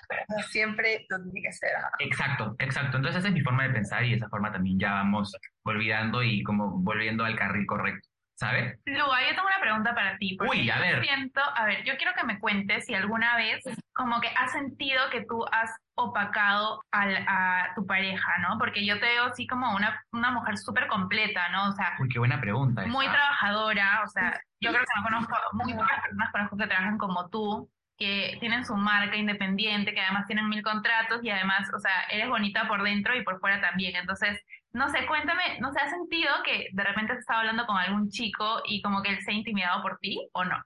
siempre 0.50 1.06
tú 1.08 1.16
tienes 1.30 1.42
que 1.44 1.52
ser. 1.52 1.70
Exacto, 2.00 2.56
exacto. 2.58 2.96
Entonces 2.96 3.20
esa 3.20 3.28
es 3.28 3.34
mi 3.34 3.42
forma 3.42 3.68
de 3.68 3.74
pensar 3.74 4.04
y 4.04 4.14
esa 4.14 4.28
forma 4.30 4.50
también 4.50 4.80
ya 4.80 4.92
vamos 4.94 5.36
olvidando 5.64 6.22
y 6.22 6.42
como 6.42 6.70
volviendo 6.80 7.24
al 7.24 7.36
carril 7.36 7.66
correcto. 7.66 8.08
¿Sabes? 8.36 8.80
Luga, 8.84 9.20
yo 9.22 9.34
tengo 9.34 9.46
una 9.46 9.60
pregunta 9.60 9.94
para 9.94 10.18
ti. 10.18 10.36
Uy, 10.40 10.68
a 10.68 10.78
ver. 10.80 11.02
Siento, 11.02 11.40
a 11.54 11.64
ver, 11.66 11.84
yo 11.84 11.96
quiero 11.96 12.12
que 12.14 12.24
me 12.24 12.40
cuentes 12.40 12.84
si 12.84 12.94
alguna 12.94 13.36
vez 13.36 13.62
como 13.92 14.20
que 14.20 14.28
has 14.36 14.50
sentido 14.50 15.08
que 15.10 15.24
tú 15.24 15.44
has 15.52 15.70
opacado 15.94 16.82
al, 16.90 17.16
a 17.28 17.72
tu 17.76 17.86
pareja, 17.86 18.38
¿no? 18.38 18.58
Porque 18.58 18.84
yo 18.84 18.98
te 18.98 19.06
veo 19.06 19.26
así 19.26 19.46
como 19.46 19.72
una, 19.74 20.02
una 20.10 20.32
mujer 20.32 20.58
súper 20.58 20.88
completa, 20.88 21.48
¿no? 21.50 21.68
O 21.68 21.72
sea... 21.72 21.96
Uy, 22.00 22.08
qué 22.08 22.18
buena 22.18 22.40
pregunta. 22.40 22.84
Muy 22.86 23.06
trabajadora, 23.06 24.02
o 24.04 24.08
sea, 24.08 24.40
yo 24.60 24.70
creo 24.70 24.82
que 24.82 24.92
no 24.96 25.04
conozco, 25.04 25.36
muy 25.52 25.72
pocas 25.74 26.00
personas 26.00 26.32
conozco 26.32 26.56
que 26.56 26.66
trabajan 26.66 26.98
como 26.98 27.28
tú, 27.30 27.70
que 27.96 28.36
tienen 28.40 28.64
su 28.64 28.74
marca 28.74 29.16
independiente, 29.16 29.94
que 29.94 30.00
además 30.00 30.26
tienen 30.26 30.48
mil 30.48 30.62
contratos 30.62 31.22
y 31.22 31.30
además, 31.30 31.70
o 31.72 31.78
sea, 31.78 31.92
eres 32.10 32.28
bonita 32.28 32.66
por 32.66 32.82
dentro 32.82 33.14
y 33.14 33.22
por 33.22 33.38
fuera 33.38 33.60
también. 33.60 33.94
Entonces, 33.94 34.40
no 34.74 34.90
sé, 34.90 35.06
cuéntame, 35.06 35.60
¿no 35.60 35.72
se 35.72 35.80
ha 35.80 35.88
sentido 35.88 36.30
que 36.44 36.68
de 36.72 36.82
repente 36.82 37.12
has 37.12 37.20
estado 37.20 37.40
hablando 37.40 37.64
con 37.64 37.76
algún 37.76 38.10
chico 38.10 38.60
y 38.64 38.82
como 38.82 39.02
que 39.02 39.10
él 39.10 39.18
se 39.24 39.30
ha 39.30 39.34
intimidado 39.34 39.80
por 39.82 39.98
ti 39.98 40.28
o 40.32 40.44
no? 40.44 40.60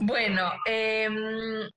Bueno, 0.00 0.50
eh, 0.66 1.08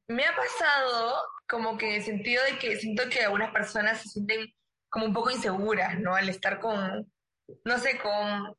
me 0.08 0.26
ha 0.26 0.36
pasado 0.36 1.22
como 1.48 1.78
que 1.78 1.90
en 1.90 1.96
el 1.96 2.04
sentido 2.04 2.44
de 2.46 2.58
que 2.58 2.78
siento 2.78 3.04
que 3.10 3.26
algunas 3.26 3.52
personas 3.52 4.02
se 4.02 4.08
sienten 4.08 4.48
como 4.90 5.08
un 5.08 5.14
poco 5.14 5.32
inseguras, 5.32 6.00
¿no? 6.00 6.16
Al 6.16 6.30
estar 6.30 6.62
con, 6.62 7.12
no 7.66 7.78
sé, 7.78 8.00
con, 8.00 8.56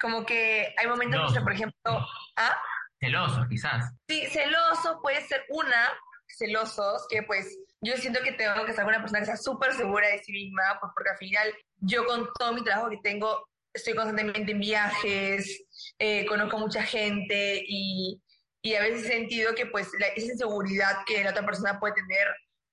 como 0.00 0.26
que 0.26 0.74
hay 0.76 0.86
momentos 0.88 1.32
que, 1.32 1.40
por 1.40 1.52
ejemplo, 1.52 2.06
¿ah? 2.36 2.60
Celosos, 2.98 3.46
quizás. 3.48 3.94
Sí, 4.08 4.26
celosos 4.26 4.96
puede 5.00 5.20
ser 5.22 5.44
una, 5.50 5.92
celosos, 6.36 7.06
que 7.08 7.22
pues 7.22 7.56
yo 7.80 7.96
siento 7.96 8.20
que 8.22 8.32
tengo 8.32 8.64
que 8.64 8.72
ser 8.72 8.84
una 8.84 9.00
persona 9.00 9.20
que 9.20 9.26
sea 9.26 9.36
súper 9.36 9.72
segura 9.72 10.08
de 10.08 10.18
sí 10.18 10.32
misma, 10.32 10.62
pues 10.80 10.92
porque 10.94 11.10
al 11.10 11.18
final 11.18 11.54
yo 11.76 12.04
con 12.06 12.28
todo 12.38 12.52
mi 12.52 12.64
trabajo 12.64 12.90
que 12.90 12.98
tengo, 13.02 13.48
estoy 13.72 13.94
constantemente 13.94 14.52
en 14.52 14.60
viajes, 14.60 15.64
eh, 15.98 16.26
conozco 16.26 16.58
mucha 16.58 16.82
gente 16.82 17.62
y, 17.66 18.20
y, 18.62 18.74
a 18.74 18.82
veces 18.82 19.04
he 19.04 19.08
sentido 19.08 19.54
que 19.54 19.66
pues 19.66 19.88
la, 19.98 20.08
esa 20.08 20.32
inseguridad 20.32 20.98
que 21.06 21.22
la 21.22 21.30
otra 21.30 21.46
persona 21.46 21.78
puede 21.78 21.94
tener 21.94 22.26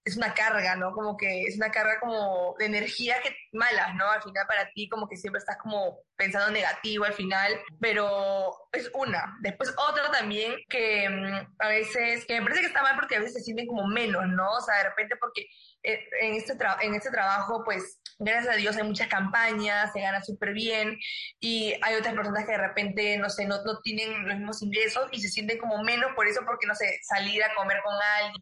es 0.04 0.16
una 0.18 0.34
carga, 0.34 0.76
¿no? 0.76 0.94
Como 0.94 1.18
que 1.18 1.44
es 1.44 1.56
una 1.58 1.72
carga 1.72 2.00
como 2.00 2.56
de 2.60 2.66
energía 2.66 3.22
que 3.24 3.36
malas, 3.54 3.96
¿no? 3.96 4.10
Al 4.10 4.22
final 4.22 4.46
para 4.48 4.70
ti 4.72 4.88
como 4.88 5.08
que 5.08 5.18
siempre 5.18 5.40
estás 5.40 5.58
como 5.58 6.00
pensando 6.18 6.52
negativo 6.52 7.06
al 7.06 7.14
final, 7.14 7.60
pero 7.80 8.54
es 8.72 8.90
una. 8.94 9.38
Después 9.42 9.74
otra 9.90 10.12
también 10.12 10.56
que 10.70 11.10
mm, 11.10 11.56
a 11.60 11.68
veces, 11.68 12.26
que 12.26 12.40
me 12.40 12.44
parece 12.44 12.62
que 12.62 12.68
está 12.68 12.82
mal 12.82 12.96
porque 12.96 13.16
a 13.16 13.20
veces 13.20 13.34
se 13.34 13.42
sienten 13.42 13.68
como 13.68 13.88
menos, 13.88 14.28
¿no? 14.28 14.52
O 14.52 14.62
sea, 14.62 14.78
de 14.78 14.90
repente 14.90 15.16
porque 15.18 15.48
eh, 15.84 16.00
en 16.22 16.34
este, 16.36 16.54
en 16.82 16.96
este 16.96 17.12
trabajo 17.12 17.64
pues 17.64 18.00
gracias 18.20 18.54
a 18.54 18.58
Dios 18.58 18.78
hay 18.78 18.84
muchas 18.84 19.08
campañas, 19.08 19.92
se 19.92 20.02
gana 20.02 20.22
súper 20.24 20.54
bien 20.54 20.98
y 21.40 21.74
hay 21.82 21.96
otras 21.96 22.14
personas 22.14 22.46
que 22.46 22.52
de 22.52 22.58
repente, 22.58 23.18
no 23.18 23.30
sé, 23.30 23.46
no, 23.46 23.64
no 23.64 23.80
tienen 23.82 24.28
los 24.28 24.38
mismos 24.38 24.62
ingresos 24.62 25.08
y 25.12 25.22
se 25.22 25.30
sienten 25.30 25.58
como 25.58 25.84
menos 25.84 26.12
por 26.16 26.28
eso, 26.28 26.42
porque, 26.46 26.68
no 26.68 26.76
sé, 26.76 27.00
salir 27.04 27.44
a 27.44 27.54
comer 27.56 27.78
con 27.84 27.94
alguien, 27.94 28.42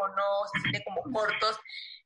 o 0.00 0.08
no, 0.08 0.22
se 0.52 0.60
sienten 0.60 0.82
como 0.84 1.02
cortos. 1.12 1.58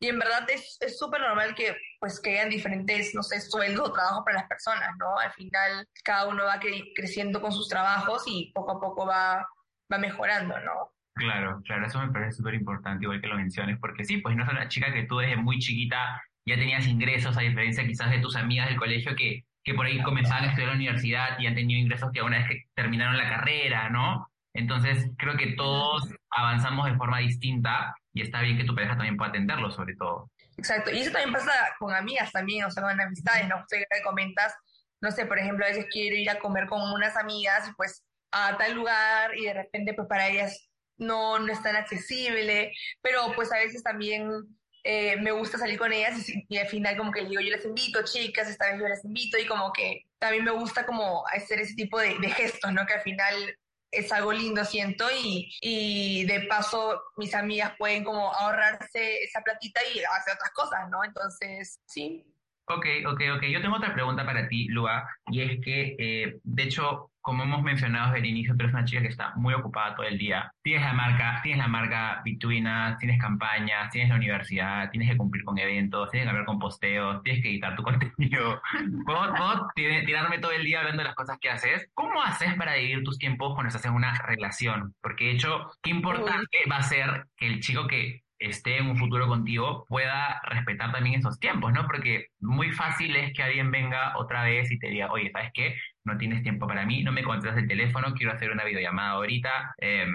Y 0.05 0.11
en 0.11 0.19
verdad 0.19 0.47
es 0.51 0.99
súper 0.99 1.23
normal 1.23 1.55
que 1.55 1.75
pues 1.99 2.21
que 2.21 2.33
hayan 2.33 2.51
diferentes, 2.51 3.15
no 3.15 3.23
sé, 3.23 3.41
sueldos 3.41 3.89
o 3.89 3.93
trabajos 3.95 4.23
para 4.23 4.41
las 4.41 4.49
personas, 4.49 4.91
¿no? 4.99 5.19
Al 5.19 5.33
final 5.33 5.89
cada 6.05 6.29
uno 6.29 6.45
va 6.45 6.61
creciendo 6.95 7.41
con 7.41 7.51
sus 7.53 7.71
trabajos 7.71 8.23
y 8.27 8.53
poco 8.55 8.73
a 8.73 8.81
poco 8.81 9.07
va, 9.07 9.49
va 9.91 9.99
mejorando, 9.99 10.61
¿no? 10.61 10.93
Claro, 11.15 11.63
claro, 11.65 11.87
eso 11.87 12.05
me 12.05 12.13
parece 12.13 12.33
súper 12.33 12.53
importante, 12.53 13.05
igual 13.05 13.23
que 13.23 13.29
lo 13.29 13.37
menciones, 13.37 13.79
porque 13.81 14.05
sí, 14.05 14.19
pues 14.19 14.37
no 14.37 14.45
es 14.45 14.51
una 14.51 14.69
chica 14.69 14.93
que 14.93 15.05
tú 15.05 15.17
desde 15.17 15.37
muy 15.37 15.59
chiquita 15.59 16.23
ya 16.45 16.57
tenías 16.57 16.87
ingresos, 16.87 17.39
a 17.39 17.41
diferencia 17.41 17.87
quizás 17.87 18.11
de 18.11 18.19
tus 18.19 18.37
amigas 18.37 18.69
del 18.69 18.77
colegio 18.77 19.17
que, 19.17 19.47
que 19.63 19.73
por 19.73 19.87
ahí 19.87 20.03
comenzaban 20.03 20.45
a 20.45 20.49
estudiar 20.49 20.69
en 20.73 20.75
la 20.75 20.85
universidad 20.85 21.39
y 21.39 21.47
han 21.47 21.55
tenido 21.55 21.81
ingresos 21.81 22.13
que 22.13 22.21
una 22.21 22.41
vez 22.41 22.49
que 22.49 22.65
terminaron 22.75 23.17
la 23.17 23.31
carrera, 23.31 23.89
¿no? 23.89 24.29
Entonces, 24.55 25.11
creo 25.19 25.37
que 25.37 25.55
todos 25.57 26.09
avanzamos 26.31 26.87
de 26.87 26.97
forma 26.97 27.19
distinta 27.19 27.95
y 28.13 28.23
está 28.23 28.41
bien 28.41 28.57
que 28.57 28.65
tu 28.65 28.75
pareja 28.75 28.97
también 28.97 29.17
pueda 29.17 29.31
atenderlo, 29.31 29.71
sobre 29.71 29.95
todo. 29.97 30.31
Exacto, 30.57 30.93
y 30.93 31.01
eso 31.01 31.11
también 31.11 31.33
pasa 31.33 31.53
con 31.79 31.93
amigas 31.93 32.31
también, 32.31 32.65
o 32.65 32.71
sea, 32.71 32.85
con 32.85 33.01
amistades, 33.01 33.49
¿no? 33.49 33.59
Usted 33.59 33.83
comentas, 34.05 34.55
no 35.01 35.11
sé, 35.11 35.27
por 35.27 35.39
ejemplo, 35.39 35.65
a 35.65 35.69
veces 35.69 35.87
quiero 35.91 36.17
ir 36.17 36.31
a 36.31 36.39
comer 36.39 36.67
con 36.67 36.81
unas 36.93 37.17
amigas, 37.17 37.71
pues 37.77 38.05
a 38.31 38.57
tal 38.57 38.75
lugar 38.75 39.37
y 39.37 39.45
de 39.45 39.55
repente 39.55 39.95
pues 39.95 40.09
para 40.09 40.29
ellas 40.29 40.69
no, 40.97 41.39
no 41.39 41.53
es 41.53 41.63
tan 41.63 41.77
accesible, 41.77 42.73
pero 43.01 43.33
pues 43.35 43.53
a 43.53 43.59
veces 43.59 43.83
también 43.83 44.29
eh, 44.83 45.17
me 45.17 45.31
gusta 45.33 45.57
salir 45.57 45.79
con 45.79 45.93
ellas 45.93 46.29
y, 46.29 46.57
al 46.59 46.67
final 46.67 46.97
como 46.97 47.13
que 47.13 47.25
digo, 47.25 47.41
yo 47.41 47.51
les 47.51 47.65
invito, 47.65 48.05
chicas, 48.05 48.49
esta 48.49 48.71
vez 48.71 48.81
yo 48.81 48.89
les 48.89 49.05
invito 49.05 49.39
y 49.39 49.47
como 49.47 49.73
que 49.73 50.03
también 50.19 50.45
me 50.45 50.51
gusta 50.51 50.85
como 50.85 51.27
hacer 51.29 51.61
ese 51.61 51.75
tipo 51.75 51.99
de, 51.99 52.15
gestos, 52.31 52.73
¿no? 52.73 52.85
Que 52.87 52.95
al 52.95 53.03
final 53.03 53.35
es 53.97 54.13
algo 54.13 54.33
lindo, 54.33 54.65
siento, 54.65 55.07
y, 55.11 55.51
y, 55.61 56.25
de 56.25 56.43
paso 56.43 57.03
mis 57.17 57.35
amigas 57.35 57.73
pueden 57.79 58.05
como 58.05 58.33
ahorrarse 58.33 59.23
esa 59.23 59.41
platita 59.43 59.81
y 59.95 59.99
hacer 60.01 60.35
otras 60.35 60.51
cosas, 60.55 60.89
¿no? 60.91 61.05
Entonces, 61.05 61.81
sí. 61.87 62.34
Ok, 62.67 62.87
ok, 63.07 63.21
ok. 63.37 63.43
Yo 63.45 63.61
tengo 63.61 63.77
otra 63.77 63.93
pregunta 63.93 64.25
para 64.25 64.49
ti, 64.49 64.69
Lua, 64.69 65.07
y 65.27 65.43
es 65.43 65.61
que, 65.61 65.97
eh, 65.99 66.39
de 66.43 66.63
hecho, 66.63 67.11
como 67.25 67.43
hemos 67.43 67.63
mencionado 67.63 68.13
desde 68.13 68.19
el 68.19 68.33
inicio, 68.33 68.55
tú 68.55 68.65
eres 68.65 68.75
una 68.75 68.85
chica 68.85 69.01
que 69.03 69.09
está 69.09 69.33
muy 69.37 69.55
ocupada 69.55 69.95
todo 69.95 70.07
el 70.07 70.19
día. 70.19 70.53
Tienes 70.63 70.83
la 70.83 70.93
marca, 70.93 71.41
tienes 71.43 71.59
la 71.59 71.69
marca 71.69 72.21
Bituina, 72.23 72.99
tienes 72.99 73.19
campañas, 73.19 73.91
tienes 73.91 74.11
la 74.11 74.17
universidad, 74.17 74.91
tienes 74.91 75.11
que 75.11 75.17
cumplir 75.17 75.43
con 75.43 75.59
eventos, 75.59 76.11
tienes 76.11 76.27
que 76.27 76.31
hablar 76.31 76.45
con 76.45 76.59
posteos, 76.59 77.23
tienes 77.23 77.43
que 77.43 77.49
editar 77.49 77.77
tu 77.77 77.83
contenido. 77.85 78.61
¿Puedo, 79.07 79.69
tirarme 79.75 80.39
todo 80.39 80.53
el 80.53 80.65
día 80.65 80.81
hablando 80.81 81.03
de 81.03 81.09
las 81.09 81.17
cosas 81.17 81.39
que 81.39 81.51
haces? 81.51 81.89
¿Cómo 81.95 82.23
haces 82.23 82.55
para 82.57 82.75
dividir 82.75 83.03
tus 83.03 83.19
tiempos 83.19 83.55
cuando 83.55 83.69
estás 83.69 83.87
en 83.87 83.95
una 83.95 84.13
relación? 84.27 84.95
Porque 85.01 85.25
de 85.25 85.31
hecho, 85.33 85.71
qué 85.83 85.91
importante 85.91 86.59
va 86.71 86.77
a 86.77 86.83
ser 86.83 87.27
que 87.37 87.47
el 87.47 87.61
chico 87.61 87.87
que 87.87 88.24
esté 88.39 88.79
en 88.79 88.87
un 88.87 88.97
futuro 88.97 89.27
contigo 89.27 89.85
pueda 89.89 90.41
respetar 90.45 90.93
también 90.93 91.21
esos 91.21 91.39
tiempos, 91.39 91.73
¿no? 91.73 91.87
Porque 91.87 92.29
muy 92.41 92.73
fácil 92.73 93.15
es 93.17 93.33
que 93.33 93.43
alguien 93.43 93.71
venga 93.71 94.17
otra 94.17 94.45
vez 94.45 94.71
y 94.71 94.79
te 94.79 94.89
diga, 94.89 95.11
oye, 95.13 95.31
¿sabes 95.33 95.51
qué? 95.55 95.77
No 96.05 96.17
tienes 96.19 96.43
tiempo 96.43 96.67
para 96.67 96.85
mí, 96.85 97.03
no 97.03 97.13
me 97.13 97.23
contestas 97.23 97.59
el 97.59 97.69
teléfono, 97.69 98.15
quiero 98.15 98.33
hacer 98.33 98.51
una 98.51 98.65
videollamada 98.65 99.11
ahorita. 99.13 99.75
Eh, 99.81 100.07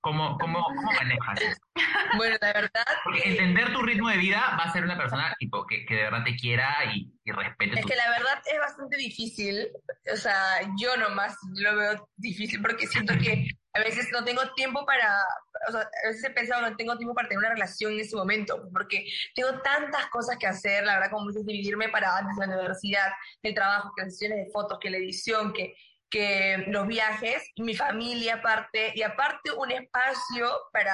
¿Cómo, 0.00 0.38
cómo, 0.38 0.64
cómo 0.64 0.92
manejas 0.92 1.40
eso? 1.40 1.60
Bueno, 2.16 2.36
la 2.40 2.52
verdad. 2.52 2.84
Porque 3.04 3.22
entender 3.22 3.72
tu 3.72 3.82
ritmo 3.82 4.08
de 4.08 4.16
vida 4.16 4.56
va 4.58 4.64
a 4.64 4.72
ser 4.72 4.82
una 4.82 4.96
persona 4.96 5.32
tipo 5.38 5.64
que, 5.66 5.84
que 5.86 5.94
de 5.94 6.02
verdad 6.02 6.24
te 6.24 6.34
quiera 6.34 6.92
y, 6.92 7.12
y 7.24 7.30
respete. 7.30 7.78
Es 7.78 7.86
que 7.86 7.94
la 7.94 8.10
verdad 8.10 8.42
es 8.52 8.58
bastante 8.58 8.96
difícil. 8.96 9.68
O 10.12 10.16
sea, 10.16 10.60
yo 10.78 10.96
nomás 10.96 11.36
lo 11.54 11.76
veo 11.76 12.08
difícil 12.16 12.60
porque 12.62 12.86
siento 12.86 13.16
que 13.18 13.46
a 13.74 13.80
veces 13.80 14.08
no 14.12 14.24
tengo 14.24 14.42
tiempo 14.54 14.84
para. 14.84 15.22
O 15.68 15.72
sea, 15.72 15.80
a 15.82 16.08
veces 16.08 16.24
he 16.24 16.30
pensado 16.30 16.62
no 16.62 16.76
tengo 16.76 16.96
tiempo 16.96 17.14
para 17.14 17.28
tener 17.28 17.40
una 17.40 17.50
relación 17.50 17.92
en 17.92 18.00
ese 18.00 18.16
momento 18.16 18.68
porque 18.72 19.06
tengo 19.34 19.60
tantas 19.60 20.06
cosas 20.06 20.36
que 20.38 20.46
hacer. 20.46 20.84
La 20.84 20.94
verdad, 20.94 21.10
como 21.10 21.28
dices, 21.28 21.46
dividirme 21.46 21.88
para 21.88 22.16
antes 22.16 22.36
la 22.38 22.54
universidad, 22.54 23.12
el 23.42 23.54
trabajo, 23.54 23.92
que 23.96 24.04
las 24.04 24.12
sesiones 24.12 24.46
de 24.46 24.52
fotos, 24.52 24.78
que 24.80 24.90
la 24.90 24.96
edición, 24.96 25.52
que 25.52 25.74
que 26.10 26.64
los 26.66 26.86
viajes, 26.86 27.50
mi 27.56 27.74
familia 27.74 28.34
aparte, 28.34 28.92
y 28.94 29.02
aparte 29.02 29.52
un 29.52 29.70
espacio 29.70 30.50
para, 30.72 30.92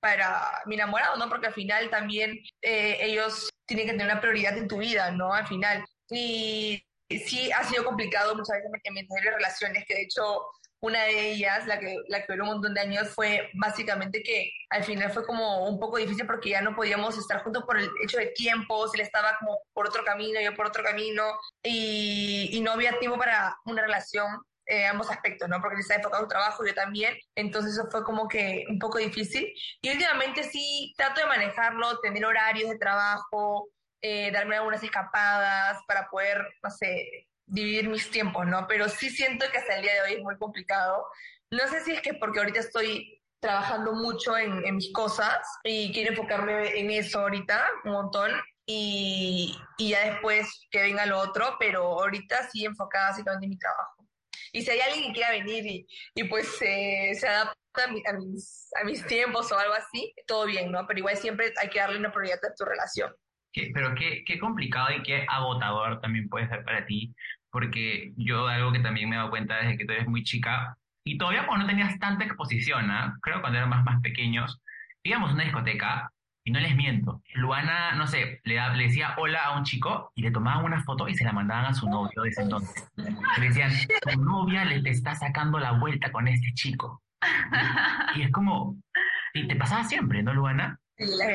para 0.00 0.62
mi 0.66 0.74
enamorado, 0.74 1.16
¿no? 1.16 1.28
Porque 1.28 1.48
al 1.48 1.54
final 1.54 1.88
también 1.90 2.38
eh, 2.60 2.98
ellos 3.00 3.48
tienen 3.66 3.86
que 3.86 3.92
tener 3.92 4.06
una 4.06 4.20
prioridad 4.20 4.56
en 4.56 4.68
tu 4.68 4.78
vida, 4.78 5.10
¿no? 5.10 5.32
Al 5.32 5.46
final. 5.46 5.84
Y 6.10 6.84
sí 7.08 7.50
ha 7.52 7.64
sido 7.64 7.84
complicado 7.84 8.34
muchas 8.34 8.58
veces 8.58 8.70
mantener 8.70 9.34
relaciones, 9.34 9.84
que 9.86 9.94
de 9.94 10.02
hecho 10.02 10.42
una 10.80 11.02
de 11.04 11.32
ellas, 11.32 11.66
la 11.66 11.78
que, 11.78 11.96
la 12.08 12.24
que 12.24 12.32
duró 12.32 12.44
un 12.44 12.50
montón 12.50 12.74
de 12.74 12.80
años, 12.80 13.08
fue 13.10 13.50
básicamente 13.54 14.22
que 14.22 14.52
al 14.70 14.84
final 14.84 15.10
fue 15.10 15.26
como 15.26 15.66
un 15.66 15.78
poco 15.78 15.98
difícil 15.98 16.26
porque 16.26 16.50
ya 16.50 16.62
no 16.62 16.74
podíamos 16.74 17.18
estar 17.18 17.42
juntos 17.42 17.64
por 17.64 17.78
el 17.78 17.90
hecho 18.02 18.18
de 18.18 18.28
tiempo, 18.28 18.90
él 18.92 19.00
estaba 19.00 19.36
como 19.38 19.60
por 19.72 19.86
otro 19.86 20.04
camino, 20.04 20.40
yo 20.40 20.54
por 20.54 20.66
otro 20.66 20.82
camino, 20.82 21.24
y, 21.62 22.60
no 22.62 22.72
había 22.72 22.98
tiempo 22.98 23.18
para 23.18 23.56
una 23.64 23.82
relación 23.82 24.42
eh, 24.66 24.86
ambos 24.86 25.10
aspectos, 25.10 25.48
¿no? 25.48 25.60
Porque 25.60 25.76
él 25.76 25.80
está 25.80 25.96
enfocado 25.96 26.22
en 26.22 26.28
trabajo, 26.28 26.64
yo 26.64 26.74
también, 26.74 27.16
entonces 27.34 27.72
eso 27.72 27.88
fue 27.90 28.04
como 28.04 28.28
que 28.28 28.64
un 28.68 28.78
poco 28.78 28.98
difícil. 28.98 29.52
Y 29.82 29.90
últimamente 29.90 30.44
sí 30.44 30.92
trato 30.96 31.20
de 31.20 31.26
manejarlo, 31.26 31.98
tener 32.00 32.24
horarios 32.24 32.70
de 32.70 32.78
trabajo, 32.78 33.68
eh, 34.02 34.30
darme 34.30 34.56
algunas 34.56 34.82
escapadas 34.82 35.78
para 35.86 36.08
poder, 36.08 36.46
no 36.62 36.70
sé, 36.70 37.28
dividir 37.50 37.88
mis 37.88 38.10
tiempos, 38.10 38.46
¿no? 38.46 38.66
Pero 38.68 38.88
sí 38.88 39.10
siento 39.10 39.46
que 39.50 39.58
hasta 39.58 39.76
el 39.76 39.82
día 39.82 39.94
de 39.94 40.02
hoy 40.02 40.12
es 40.14 40.22
muy 40.22 40.36
complicado. 40.38 41.06
No 41.50 41.66
sé 41.68 41.80
si 41.80 41.92
es 41.92 42.00
que 42.00 42.14
porque 42.14 42.38
ahorita 42.38 42.60
estoy 42.60 43.20
trabajando 43.40 43.92
mucho 43.92 44.36
en, 44.36 44.64
en 44.64 44.76
mis 44.76 44.92
cosas 44.92 45.38
y 45.64 45.92
quiero 45.92 46.10
enfocarme 46.10 46.78
en 46.78 46.90
eso 46.90 47.20
ahorita 47.20 47.66
un 47.84 47.92
montón 47.92 48.30
y, 48.66 49.56
y, 49.78 49.88
ya 49.90 50.12
después 50.12 50.68
que 50.70 50.82
venga 50.82 51.06
lo 51.06 51.18
otro, 51.18 51.56
pero 51.58 51.82
ahorita 51.82 52.48
sí 52.50 52.64
enfocada 52.64 53.10
básicamente 53.10 53.46
en 53.46 53.50
mi 53.50 53.58
trabajo. 53.58 54.06
Y 54.52 54.62
si 54.62 54.70
hay 54.70 54.80
alguien 54.80 55.06
que 55.06 55.12
quiera 55.12 55.30
venir 55.30 55.66
y, 55.66 55.86
y 56.14 56.24
pues 56.24 56.46
eh, 56.62 57.12
se 57.14 57.26
adapta 57.26 57.84
a, 57.84 57.88
mi, 57.88 58.02
a, 58.06 58.12
mis, 58.12 58.68
a 58.80 58.84
mis 58.84 59.04
tiempos 59.06 59.50
o 59.50 59.58
algo 59.58 59.74
así, 59.74 60.14
todo 60.26 60.46
bien, 60.46 60.70
¿no? 60.70 60.86
Pero 60.86 61.00
igual 61.00 61.16
siempre 61.16 61.52
hay 61.60 61.68
que 61.68 61.80
darle 61.80 61.98
una 61.98 62.12
prioridad 62.12 62.38
a 62.44 62.54
tu 62.54 62.64
relación. 62.64 63.12
¿Qué, 63.52 63.70
pero 63.74 63.92
qué, 63.96 64.22
qué 64.24 64.38
complicado 64.38 64.90
y 64.92 65.02
qué 65.02 65.26
agotador 65.28 66.00
también 66.00 66.28
puede 66.28 66.48
ser 66.48 66.64
para 66.64 66.86
ti, 66.86 67.12
porque 67.50 68.12
yo 68.16 68.46
algo 68.48 68.72
que 68.72 68.80
también 68.80 69.08
me 69.08 69.16
he 69.16 69.18
dado 69.18 69.30
cuenta 69.30 69.56
desde 69.56 69.76
que 69.76 69.84
tú 69.84 69.92
eres 69.92 70.08
muy 70.08 70.22
chica, 70.24 70.76
y 71.04 71.18
todavía 71.18 71.46
cuando 71.46 71.64
no 71.64 71.70
tenías 71.70 71.98
tanta 71.98 72.24
exposición, 72.24 72.90
¿eh? 72.90 73.12
creo 73.22 73.40
cuando 73.40 73.58
éramos 73.58 73.78
más, 73.78 73.84
más 73.84 74.02
pequeños, 74.02 74.60
íbamos 75.02 75.30
a 75.30 75.34
una 75.34 75.44
discoteca 75.44 76.12
y 76.44 76.52
no 76.52 76.60
les 76.60 76.74
miento, 76.74 77.22
Luana, 77.34 77.92
no 77.92 78.06
sé, 78.06 78.40
le, 78.44 78.54
le, 78.76 78.84
decía 78.84 79.14
hola 79.18 79.44
a 79.44 79.58
un 79.58 79.64
chico 79.64 80.10
y 80.14 80.22
le 80.22 80.30
tomaban 80.30 80.64
una 80.64 80.82
foto 80.82 81.08
y 81.08 81.14
se 81.14 81.24
la 81.24 81.32
mandaban 81.32 81.66
a 81.66 81.74
su 81.74 81.88
novio 81.88 82.22
de 82.22 82.30
ese 82.30 82.42
entonces. 82.42 82.88
Le 82.96 83.46
decían, 83.46 83.70
tu 84.10 84.22
novia 84.22 84.64
le 84.64 84.82
te 84.82 84.90
está 84.90 85.14
sacando 85.14 85.58
la 85.58 85.72
vuelta 85.72 86.10
con 86.10 86.28
este 86.28 86.52
chico. 86.54 87.02
Y 88.16 88.22
es 88.22 88.32
como, 88.32 88.76
y 89.34 89.46
te 89.46 89.56
pasaba 89.56 89.84
siempre, 89.84 90.22
¿no, 90.22 90.32
Luana? 90.32 90.78
La 91.00 91.26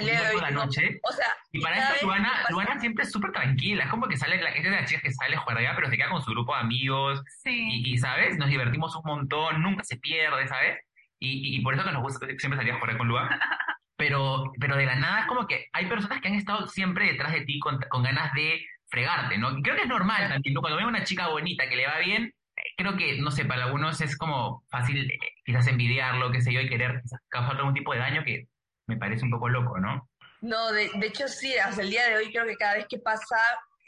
la, 0.00 0.32
la 0.40 0.50
noche. 0.50 0.98
O 1.02 1.12
sea, 1.12 1.26
y 1.52 1.60
para 1.60 1.76
eso 1.76 2.06
Luana, 2.06 2.32
Luana 2.48 2.80
siempre 2.80 3.04
es 3.04 3.12
súper 3.12 3.30
tranquila. 3.32 3.84
Es 3.84 3.90
como 3.90 4.08
que 4.08 4.16
sale, 4.16 4.40
la, 4.40 4.50
es 4.50 4.62
de 4.62 4.70
las 4.70 4.88
chicas 4.88 5.02
que 5.02 5.12
sale 5.12 5.36
a 5.36 5.40
jugar 5.40 5.58
allá, 5.58 5.72
pero 5.76 5.90
se 5.90 5.96
queda 5.96 6.08
con 6.08 6.22
su 6.22 6.30
grupo 6.30 6.54
de 6.54 6.60
amigos. 6.60 7.22
Sí. 7.42 7.68
Y, 7.70 7.92
y, 7.92 7.98
¿sabes? 7.98 8.38
Nos 8.38 8.48
divertimos 8.48 8.96
un 8.96 9.02
montón, 9.04 9.62
nunca 9.62 9.84
se 9.84 9.98
pierde, 9.98 10.48
¿sabes? 10.48 10.78
Y, 11.18 11.54
y, 11.54 11.56
y 11.56 11.60
por 11.60 11.74
eso 11.74 11.84
que 11.84 11.92
nos 11.92 12.02
gusta 12.02 12.26
siempre 12.38 12.56
salir 12.56 12.72
a 12.72 12.78
jugar 12.78 12.96
con 12.96 13.08
Luana. 13.08 13.38
Pero, 13.96 14.50
pero 14.58 14.76
de 14.76 14.86
la 14.86 14.96
nada 14.96 15.20
es 15.20 15.26
como 15.26 15.46
que 15.46 15.66
hay 15.72 15.86
personas 15.86 16.20
que 16.20 16.28
han 16.28 16.34
estado 16.34 16.66
siempre 16.66 17.06
detrás 17.06 17.32
de 17.32 17.42
ti 17.42 17.60
con, 17.60 17.78
con 17.88 18.02
ganas 18.02 18.32
de 18.32 18.64
fregarte, 18.88 19.38
¿no? 19.38 19.54
Creo 19.62 19.76
que 19.76 19.82
es 19.82 19.88
normal 19.88 20.28
también, 20.28 20.54
¿no? 20.54 20.60
Cuando 20.60 20.78
ven 20.78 20.86
una 20.86 21.04
chica 21.04 21.28
bonita 21.28 21.68
que 21.68 21.76
le 21.76 21.86
va 21.86 21.98
bien, 21.98 22.32
creo 22.76 22.96
que, 22.96 23.18
no 23.18 23.30
sé, 23.30 23.44
para 23.44 23.64
algunos 23.64 24.00
es 24.00 24.16
como 24.16 24.64
fácil 24.70 25.10
eh, 25.10 25.18
quizás 25.44 25.66
envidiarlo, 25.68 26.32
qué 26.32 26.40
sé 26.40 26.52
yo, 26.52 26.60
y 26.60 26.68
querer 26.68 27.00
quizás 27.02 27.20
causar 27.28 27.56
algún 27.56 27.74
tipo 27.74 27.92
de 27.92 28.00
daño 28.00 28.24
que 28.24 28.48
me 28.92 28.98
parece 28.98 29.24
un 29.24 29.30
poco 29.30 29.48
loco, 29.48 29.78
¿no? 29.78 30.08
No, 30.40 30.72
de, 30.72 30.90
de 30.94 31.06
hecho 31.06 31.28
sí, 31.28 31.56
hasta 31.56 31.82
el 31.82 31.90
día 31.90 32.08
de 32.08 32.16
hoy 32.16 32.32
creo 32.32 32.44
que 32.44 32.56
cada 32.56 32.74
vez 32.74 32.86
que 32.88 32.98
pasa 32.98 33.38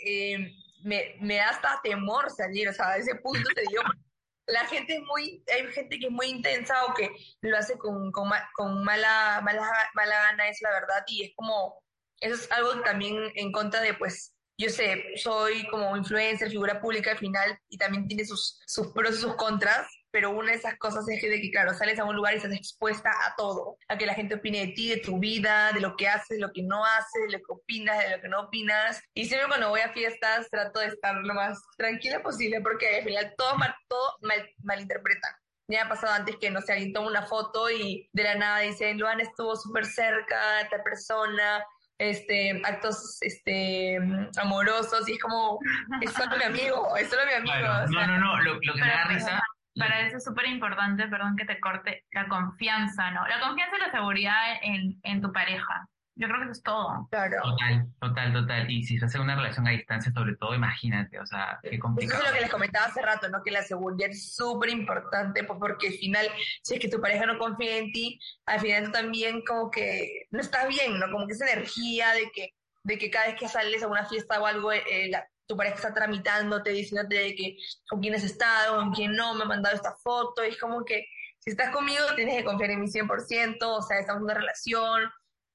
eh, 0.04 0.54
me, 0.82 1.16
me 1.20 1.36
da 1.36 1.50
hasta 1.50 1.80
temor 1.82 2.30
salir, 2.30 2.68
o 2.68 2.72
sea, 2.72 2.90
a 2.90 2.96
ese 2.96 3.14
punto 3.16 3.48
te 3.54 3.62
digo, 3.68 3.82
la 4.46 4.64
gente 4.66 4.96
es 4.96 5.02
muy, 5.02 5.42
hay 5.52 5.66
gente 5.72 5.98
que 5.98 6.06
es 6.06 6.12
muy 6.12 6.26
intensa 6.26 6.84
o 6.84 6.94
que 6.94 7.10
lo 7.42 7.56
hace 7.56 7.76
con, 7.76 8.10
con, 8.12 8.30
con 8.54 8.84
mala, 8.84 9.40
mala, 9.42 9.62
mala 9.94 10.16
gana, 10.16 10.48
es 10.48 10.60
la 10.62 10.70
verdad, 10.70 11.04
y 11.06 11.24
es 11.24 11.32
como, 11.34 11.82
eso 12.20 12.34
es 12.34 12.50
algo 12.52 12.80
también 12.82 13.16
en 13.34 13.52
contra 13.52 13.80
de, 13.80 13.94
pues, 13.94 14.34
yo 14.56 14.70
sé, 14.70 15.02
soy 15.16 15.66
como 15.68 15.96
influencer, 15.96 16.48
figura 16.48 16.80
pública 16.80 17.12
al 17.12 17.18
final, 17.18 17.58
y 17.68 17.76
también 17.76 18.06
tiene 18.06 18.24
sus, 18.24 18.60
sus 18.66 18.88
pros 18.92 19.16
y 19.18 19.20
sus 19.20 19.34
contras, 19.34 19.86
pero 20.14 20.30
una 20.30 20.52
de 20.52 20.58
esas 20.58 20.78
cosas 20.78 21.08
es 21.08 21.20
de 21.20 21.40
que, 21.40 21.50
claro, 21.50 21.74
sales 21.74 21.98
a 21.98 22.04
un 22.04 22.14
lugar 22.14 22.34
y 22.34 22.36
estás 22.36 22.52
expuesta 22.52 23.10
a 23.26 23.34
todo, 23.34 23.78
a 23.88 23.98
que 23.98 24.06
la 24.06 24.14
gente 24.14 24.36
opine 24.36 24.60
de 24.64 24.68
ti, 24.68 24.88
de 24.88 24.98
tu 24.98 25.18
vida, 25.18 25.72
de 25.72 25.80
lo 25.80 25.96
que 25.96 26.06
haces, 26.06 26.38
de 26.38 26.38
lo 26.38 26.52
que 26.52 26.62
no 26.62 26.84
haces, 26.84 27.24
de 27.26 27.32
lo 27.32 27.38
que 27.38 27.52
opinas, 27.52 27.98
de 27.98 28.10
lo 28.10 28.22
que 28.22 28.28
no 28.28 28.42
opinas. 28.42 29.02
Y 29.12 29.24
siempre 29.24 29.48
cuando 29.48 29.70
voy 29.70 29.80
a 29.80 29.92
fiestas 29.92 30.48
trato 30.50 30.78
de 30.78 30.86
estar 30.86 31.16
lo 31.16 31.34
más 31.34 31.60
tranquila 31.76 32.22
posible 32.22 32.60
porque 32.60 32.98
al 32.98 33.02
final 33.02 33.34
todo, 33.36 33.56
mal, 33.58 33.74
todo 33.88 34.16
mal, 34.22 34.48
malinterpretan. 34.62 35.32
Me 35.66 35.78
ha 35.78 35.88
pasado 35.88 36.12
antes 36.12 36.36
que, 36.36 36.48
no 36.48 36.60
sé, 36.60 36.74
alguien 36.74 36.92
toma 36.92 37.08
una 37.08 37.26
foto 37.26 37.68
y 37.68 38.08
de 38.12 38.22
la 38.22 38.36
nada 38.36 38.60
dicen, 38.60 38.96
Luan 38.96 39.18
estuvo 39.20 39.56
súper 39.56 39.84
cerca 39.84 40.58
de 40.58 40.62
esta 40.62 40.84
persona, 40.84 41.66
este, 41.98 42.62
actos 42.64 43.18
este, 43.20 43.98
amorosos, 44.36 45.08
y 45.08 45.14
es 45.14 45.18
como, 45.20 45.58
es 46.00 46.12
solo 46.12 46.36
mi 46.36 46.44
amigo, 46.44 46.96
es 46.96 47.10
solo 47.10 47.26
mi 47.26 47.32
amigo. 47.32 47.52
Claro. 47.58 47.84
o 47.84 47.88
sea, 47.88 48.06
no, 48.06 48.18
no, 48.18 48.36
no, 48.36 48.42
lo, 48.42 48.54
lo 48.54 48.74
que 48.74 48.80
me 48.80 48.86
da 48.86 49.04
risa 49.08 49.42
para 49.78 50.06
eso 50.06 50.18
es 50.18 50.24
súper 50.24 50.46
importante, 50.46 51.06
perdón 51.08 51.36
que 51.36 51.44
te 51.44 51.60
corte, 51.60 52.04
la 52.12 52.28
confianza, 52.28 53.10
¿no? 53.10 53.26
La 53.26 53.40
confianza 53.40 53.76
y 53.76 53.80
la 53.80 53.90
seguridad 53.90 54.42
en, 54.62 54.98
en 55.02 55.20
tu 55.20 55.32
pareja. 55.32 55.88
Yo 56.16 56.28
creo 56.28 56.38
que 56.38 56.44
eso 56.44 56.52
es 56.52 56.62
todo. 56.62 57.08
Claro. 57.10 57.42
Total, 57.42 57.88
total, 58.00 58.32
total. 58.32 58.70
Y 58.70 58.84
si 58.84 58.98
se 58.98 59.06
hace 59.06 59.18
una 59.18 59.34
relación 59.34 59.66
a 59.66 59.72
distancia, 59.72 60.12
sobre 60.12 60.36
todo, 60.36 60.54
imagínate, 60.54 61.18
o 61.18 61.26
sea, 61.26 61.58
qué 61.60 61.76
complicado. 61.78 62.20
Eso 62.20 62.26
es 62.26 62.30
lo 62.30 62.34
que 62.36 62.42
les 62.42 62.52
comentaba 62.52 62.86
hace 62.86 63.02
rato, 63.02 63.28
¿no? 63.28 63.42
Que 63.42 63.50
la 63.50 63.62
seguridad 63.62 64.10
es 64.10 64.34
súper 64.34 64.70
importante, 64.70 65.42
pues 65.42 65.58
porque 65.58 65.88
al 65.88 65.94
final, 65.94 66.26
si 66.62 66.74
es 66.74 66.80
que 66.80 66.88
tu 66.88 67.00
pareja 67.00 67.26
no 67.26 67.36
confía 67.36 67.78
en 67.78 67.90
ti, 67.90 68.20
al 68.46 68.60
final 68.60 68.84
tú 68.84 68.92
también 68.92 69.42
como 69.44 69.70
que 69.72 70.26
no 70.30 70.40
estás 70.40 70.68
bien, 70.68 71.00
¿no? 71.00 71.10
Como 71.10 71.26
que 71.26 71.32
esa 71.32 71.50
energía 71.50 72.12
de 72.12 72.30
que, 72.32 72.50
de 72.84 72.96
que 72.96 73.10
cada 73.10 73.26
vez 73.26 73.36
que 73.36 73.48
sales 73.48 73.82
a 73.82 73.88
una 73.88 74.06
fiesta 74.06 74.40
o 74.40 74.46
algo, 74.46 74.70
eh, 74.70 75.08
la, 75.10 75.26
tu 75.46 75.56
pareja 75.56 75.76
está 75.76 75.94
tramitándote, 75.94 76.70
diciéndote 76.70 77.16
de 77.16 77.34
que 77.34 77.56
con 77.88 78.00
quién 78.00 78.14
has 78.14 78.24
estado, 78.24 78.76
con 78.76 78.92
quién 78.92 79.14
no, 79.14 79.34
me 79.34 79.44
ha 79.44 79.46
mandado 79.46 79.74
esta 79.74 79.94
foto, 79.94 80.44
y 80.44 80.48
es 80.48 80.58
como 80.58 80.84
que 80.84 81.06
si 81.38 81.50
estás 81.50 81.70
conmigo 81.70 82.02
tienes 82.16 82.36
que 82.36 82.44
confiar 82.44 82.70
en 82.70 82.80
mí 82.80 82.86
100%, 82.86 83.58
o 83.62 83.82
sea, 83.82 83.98
estamos 83.98 84.20
en 84.20 84.24
una 84.24 84.34
relación, 84.34 85.02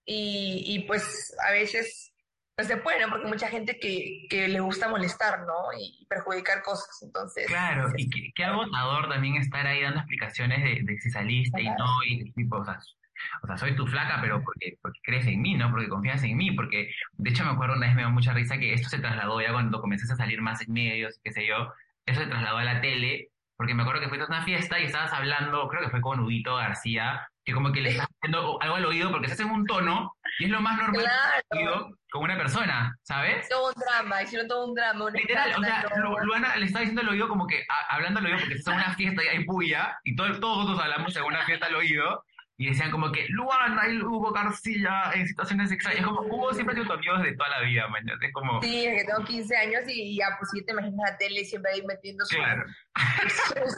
y, 0.06 0.64
y 0.66 0.80
pues 0.88 1.36
a 1.48 1.52
veces 1.52 2.12
no 2.58 2.66
se 2.66 2.78
puede, 2.78 3.00
¿no? 3.00 3.10
Porque 3.10 3.26
hay 3.26 3.32
mucha 3.32 3.48
gente 3.48 3.80
que, 3.80 4.26
que 4.30 4.48
le 4.48 4.60
gusta 4.60 4.90
molestar, 4.90 5.42
¿no? 5.42 5.72
Y 5.80 6.06
perjudicar 6.10 6.62
cosas, 6.62 6.90
entonces... 7.02 7.48
Claro, 7.48 7.92
y 7.96 8.10
qué, 8.10 8.32
qué 8.36 8.44
agotador 8.44 9.08
también 9.08 9.36
estar 9.36 9.66
ahí 9.66 9.82
dando 9.82 10.00
explicaciones 10.00 10.64
de, 10.64 10.82
de 10.84 11.00
si 11.00 11.10
saliste 11.10 11.62
y 11.62 11.70
no, 11.70 12.04
y 12.06 12.34
o 12.52 12.66
sea, 12.66 12.80
o 13.42 13.48
sea, 13.48 13.58
soy 13.58 13.76
tu 13.76 13.88
flaca, 13.88 14.20
pero 14.22 14.42
porque, 14.44 14.78
porque 14.82 15.00
crees 15.04 15.28
en 15.28 15.42
mí, 15.42 15.56
¿no? 15.56 15.70
Porque 15.72 15.90
confías 15.90 16.24
en 16.24 16.38
mí, 16.38 16.52
porque 16.52 16.92
de 17.14 17.30
hecho 17.30 17.46
me 17.46 17.52
acuerdo 17.52 17.76
una 17.76 17.88
vez 17.88 17.96
me 17.96 18.02
dio 18.02 18.12
mucha 18.12 18.34
risa 18.34 18.58
que 18.58 18.74
esto 18.74 18.90
se 18.90 19.00
trasladó 19.00 19.42
ya 19.42 19.52
cuando 19.52 19.82
comenzaste 19.82 20.14
a 20.14 20.18
salir 20.18 20.42
más 20.42 20.62
en 20.62 20.74
medios, 20.74 21.20
qué 21.24 21.32
sé 21.32 21.48
yo, 21.48 21.74
eso 22.06 22.22
se 22.22 22.28
trasladó 22.28 22.58
a 22.58 22.64
la 22.64 22.82
tele, 22.82 23.30
porque 23.56 23.74
me 23.74 23.84
acuerdo 23.84 24.02
que 24.02 24.08
fuiste 24.08 24.24
a 24.24 24.28
una 24.28 24.44
fiesta 24.44 24.80
y 24.80 24.86
estabas 24.86 25.12
hablando, 25.14 25.68
creo 25.68 25.84
que 25.84 25.90
fue 25.90 26.02
con 26.02 26.22
Udito 26.22 26.56
García, 26.56 27.28
que 27.44 27.54
como 27.54 27.72
que 27.72 27.82
le 27.82 27.90
estás 27.90 28.08
haciendo 28.08 28.62
algo 28.62 28.76
al 28.76 28.86
oído 28.86 29.12
porque 29.12 29.28
se 29.28 29.34
hace 29.34 29.44
un 29.44 29.66
tono 29.66 30.16
y 30.40 30.46
es 30.46 30.50
lo 30.50 30.62
más 30.62 30.78
normal 30.78 31.06
claro. 31.50 31.90
con 32.12 32.24
una 32.24 32.38
persona, 32.38 32.98
¿sabes? 33.02 33.50
Todo 33.50 33.68
un 33.68 33.74
drama, 33.74 34.24
hicieron 34.24 34.48
todo 34.48 34.68
un 34.68 34.76
drama. 34.76 35.10
Literal, 35.12 35.56
o 35.58 35.64
sea, 35.64 35.86
Lu, 35.98 36.18
Luana 36.20 36.56
le 36.56 36.68
estaba 36.68 36.82
diciendo 36.82 37.02
al 37.02 37.10
oído 37.10 37.28
como 37.28 37.48
que, 37.48 37.66
a, 37.68 37.96
hablando 37.96 38.20
al 38.20 38.28
oído 38.28 38.38
porque 38.40 38.56
en 38.56 38.74
una 38.74 38.94
fiesta 38.94 39.24
y 39.24 39.28
hay 39.28 39.44
puya, 39.44 40.00
y 40.04 40.16
todo, 40.16 40.40
todos 40.40 40.58
nosotros 40.60 40.86
hablamos 40.86 41.16
en 41.16 41.24
una 41.24 41.44
fiesta 41.44 41.66
al 41.66 41.76
oído, 41.76 42.24
y 42.60 42.68
decían 42.68 42.92
como 42.92 43.10
que 43.14 43.26
Luana 43.30 43.88
y 43.88 44.02
Hugo 44.02 44.34
García 44.34 45.12
en 45.14 45.26
situaciones 45.26 45.72
extrañas. 45.72 46.04
Como 46.06 46.24
Hugo 46.24 46.54
siempre 46.54 46.74
ha 46.74 46.76
sido 46.76 46.88
tu 46.88 46.94
amigo 46.94 47.18
desde 47.20 47.38
toda 47.38 47.50
la 47.52 47.62
vida, 47.62 47.88
man. 47.88 48.04
Es 48.22 48.34
como... 48.34 48.62
Sí, 48.62 48.86
es 48.86 49.00
que 49.00 49.08
tengo 49.08 49.24
15 49.24 49.56
años 49.56 49.84
y 49.88 50.18
ya, 50.18 50.36
pues 50.38 50.52
sí 50.52 50.66
te 50.66 50.74
imaginas 50.74 51.12
la 51.12 51.18
tele 51.18 51.46
siempre 51.46 51.72
ahí 51.72 51.82
metiendo 51.86 52.26
sus, 52.26 52.36
Claro. 52.36 52.66
sus 53.48 53.76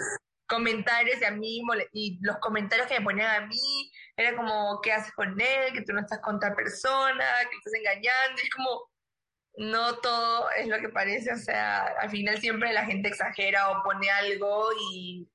comentarios 0.48 1.22
y 1.22 1.26
a 1.26 1.30
mí, 1.30 1.62
y 1.94 2.18
los 2.24 2.38
comentarios 2.38 2.88
que 2.88 2.98
me 2.98 3.06
ponían 3.06 3.44
a 3.44 3.46
mí, 3.46 3.92
era 4.18 4.36
como, 4.36 4.82
¿qué 4.82 4.94
haces 4.94 5.14
con 5.14 5.40
él? 5.40 5.74
Que 5.74 5.84
tú 5.84 5.94
no 5.94 6.00
estás 6.00 6.20
con 6.20 6.40
tal 6.40 6.56
persona, 6.56 7.26
que 7.52 7.58
estás 7.58 7.76
engañando. 7.76 8.42
Y 8.42 8.46
es 8.46 8.50
como, 8.50 8.90
no 9.58 9.98
todo 9.98 10.50
es 10.58 10.68
lo 10.68 10.80
que 10.80 10.90
parece, 10.90 11.32
o 11.32 11.38
sea, 11.38 11.84
al 12.00 12.10
final 12.10 12.40
siempre 12.40 12.74
la 12.74 12.86
gente 12.86 13.10
exagera 13.10 13.70
o 13.70 13.84
pone 13.84 14.10
algo 14.10 14.70
y, 14.92 15.30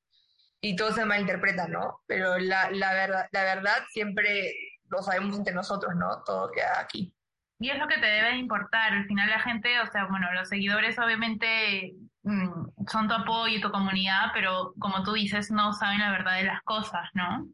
y 0.61 0.77
todo 0.77 0.93
se 0.93 1.05
malinterpreta, 1.05 1.69
¿no? 1.69 2.01
Pero 2.07 2.39
la, 2.39 2.71
la 2.71 2.93
verdad, 2.93 3.29
la 3.33 3.43
verdad 3.45 3.77
siempre 3.91 4.53
lo 4.89 5.03
sabemos 5.03 5.37
entre 5.37 5.55
nosotros, 5.55 5.95
¿no? 5.97 6.23
Todo 6.25 6.51
queda 6.51 6.81
aquí. 6.81 7.13
Y 7.59 7.71
es 7.71 7.79
lo 7.79 7.89
que 7.89 7.99
te 7.99 8.07
debe 8.07 8.31
de 8.31 8.37
importar. 8.37 8.93
Al 8.93 9.07
final 9.07 9.31
la 9.31 9.41
gente, 9.41 9.81
o 9.81 9.87
sea, 9.87 10.07
bueno, 10.07 10.33
los 10.35 10.49
seguidores 10.49 10.99
obviamente 10.99 11.95
mm, 12.23 12.89
son 12.89 13.09
tu 13.09 13.15
apoyo 13.15 13.57
y 13.57 13.61
tu 13.61 13.71
comunidad, 13.71 14.31
pero 14.35 14.75
como 14.79 15.03
tú 15.03 15.13
dices, 15.13 15.51
no 15.51 15.73
saben 15.73 16.01
la 16.01 16.11
verdad 16.11 16.37
de 16.37 16.45
las 16.45 16.63
cosas, 16.63 17.09
¿no? 17.15 17.47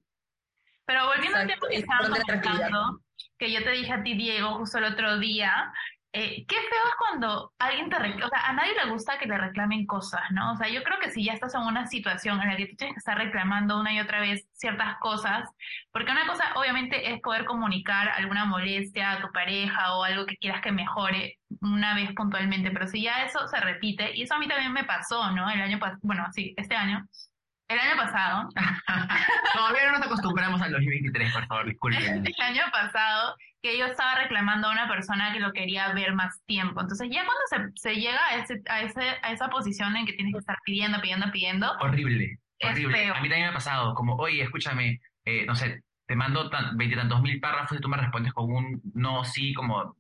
Pero 0.85 1.07
volviendo 1.07 1.39
al 1.39 1.47
tema 1.47 1.69
que 1.69 1.77
es 1.77 1.83
estábamos 1.83 2.09
importante 2.09 2.33
la 2.33 2.41
tranquilidad. 2.41 2.71
comentando, 2.71 3.03
que 3.39 3.53
yo 3.53 3.63
te 3.63 3.71
dije 3.71 3.93
a 3.93 4.03
ti, 4.03 4.15
Diego, 4.15 4.59
justo 4.59 4.79
el 4.79 4.85
otro 4.85 5.19
día, 5.19 5.73
eh, 6.15 6.45
qué 6.47 6.57
feo 6.57 6.89
es 6.89 6.95
cuando 6.99 7.53
alguien 7.59 7.89
te 7.89 7.99
reclama, 7.99 8.27
o 8.27 8.29
sea, 8.29 8.47
a 8.47 8.53
nadie 8.53 8.75
le 8.75 8.91
gusta 8.91 9.19
que 9.19 9.25
le 9.25 9.39
reclamen 9.39 9.87
cosas, 9.87 10.21
¿no? 10.31 10.53
O 10.53 10.57
sea, 10.57 10.69
yo 10.69 10.83
creo 10.83 10.99
que 10.99 11.11
si 11.11 11.25
ya 11.25 11.33
estás 11.33 11.55
en 11.55 11.63
una 11.63 11.87
situación 11.87 12.39
en 12.43 12.49
la 12.49 12.57
que 12.57 12.67
tú 12.67 12.77
tienes 12.77 12.95
que 12.95 12.99
estar 12.99 13.17
reclamando 13.17 13.81
una 13.81 13.95
y 13.95 14.01
otra 14.01 14.21
vez 14.21 14.47
ciertas 14.53 14.99
cosas, 14.99 15.49
porque 15.91 16.13
una 16.13 16.27
cosa 16.27 16.53
obviamente 16.57 17.13
es 17.13 17.21
poder 17.23 17.47
comunicar 17.47 18.11
alguna 18.11 18.45
molestia 18.45 19.13
a 19.13 19.21
tu 19.23 19.33
pareja 19.33 19.95
o 19.97 20.05
algo 20.05 20.27
que 20.27 20.37
quieras 20.37 20.61
que 20.61 20.71
mejore 20.71 21.39
una 21.63 21.95
vez 21.95 22.13
puntualmente, 22.15 22.71
pero 22.71 22.87
si 22.87 23.03
ya 23.03 23.25
eso 23.25 23.49
se 23.49 23.59
repite, 23.61 24.15
y 24.15 24.23
eso 24.23 24.35
a 24.35 24.39
mí 24.39 24.47
también 24.47 24.73
me 24.73 24.85
pasó, 24.85 25.31
¿no? 25.31 25.49
El 25.51 25.63
año 25.63 25.79
pasado, 25.79 26.01
bueno, 26.03 26.27
sí, 26.33 26.53
este 26.59 26.77
año, 26.77 27.07
el 27.69 27.79
año 27.79 27.97
pasado, 27.97 28.51
Todavía 29.55 29.93
no 29.93 29.99
nos 29.99 30.07
acostumbramos 30.07 30.61
al 30.61 30.73
2023, 30.73 31.33
por 31.33 31.47
favor, 31.47 31.67
disculpen. 31.67 32.27
el 32.27 32.43
año 32.43 32.63
pasado 32.71 33.37
que 33.63 33.79
yo 33.79 33.87
estaba 33.87 34.17
reclamando 34.17 34.69
a 34.69 34.73
una 34.73 34.89
persona 34.89 35.33
que 35.33 35.39
lo 35.39 35.53
quería 35.53 35.93
ver 35.93 36.15
más 36.15 36.43
tiempo. 36.47 36.81
Entonces 36.81 37.09
ya 37.11 37.25
cuando 37.25 37.71
se, 37.73 37.81
se 37.81 37.95
llega 38.01 38.21
a, 38.29 38.37
ese, 38.37 38.61
a, 38.69 38.83
ese, 38.83 39.01
a 39.23 39.33
esa 39.33 39.49
posición 39.49 39.97
en 39.97 40.05
que 40.05 40.15
tienes 40.15 40.35
que 40.35 40.41
estar 40.41 40.59
pidiendo, 40.65 41.01
pidiendo, 41.01 41.31
pidiendo. 41.31 41.73
Horrible, 41.81 42.39
horrible. 42.61 42.99
feo. 42.99 43.15
A 43.15 43.21
mí 43.21 43.29
también 43.29 43.47
me 43.47 43.51
ha 43.51 43.55
pasado, 43.55 43.95
como, 43.95 44.17
oye, 44.17 44.43
escúchame, 44.43 45.01
eh, 45.25 45.47
no 45.47 45.55
sé, 45.55 45.83
te 46.07 46.17
mando 46.17 46.51
tan, 46.51 46.77
veintitantos 46.77 47.23
mil 47.23 47.39
párrafos 47.39 47.79
y 47.79 47.81
tú 47.81 47.89
me 47.89 47.97
respondes 47.97 48.33
con 48.33 48.53
un 48.53 48.83
no, 48.95 49.25
sí, 49.25 49.55
como, 49.55 49.97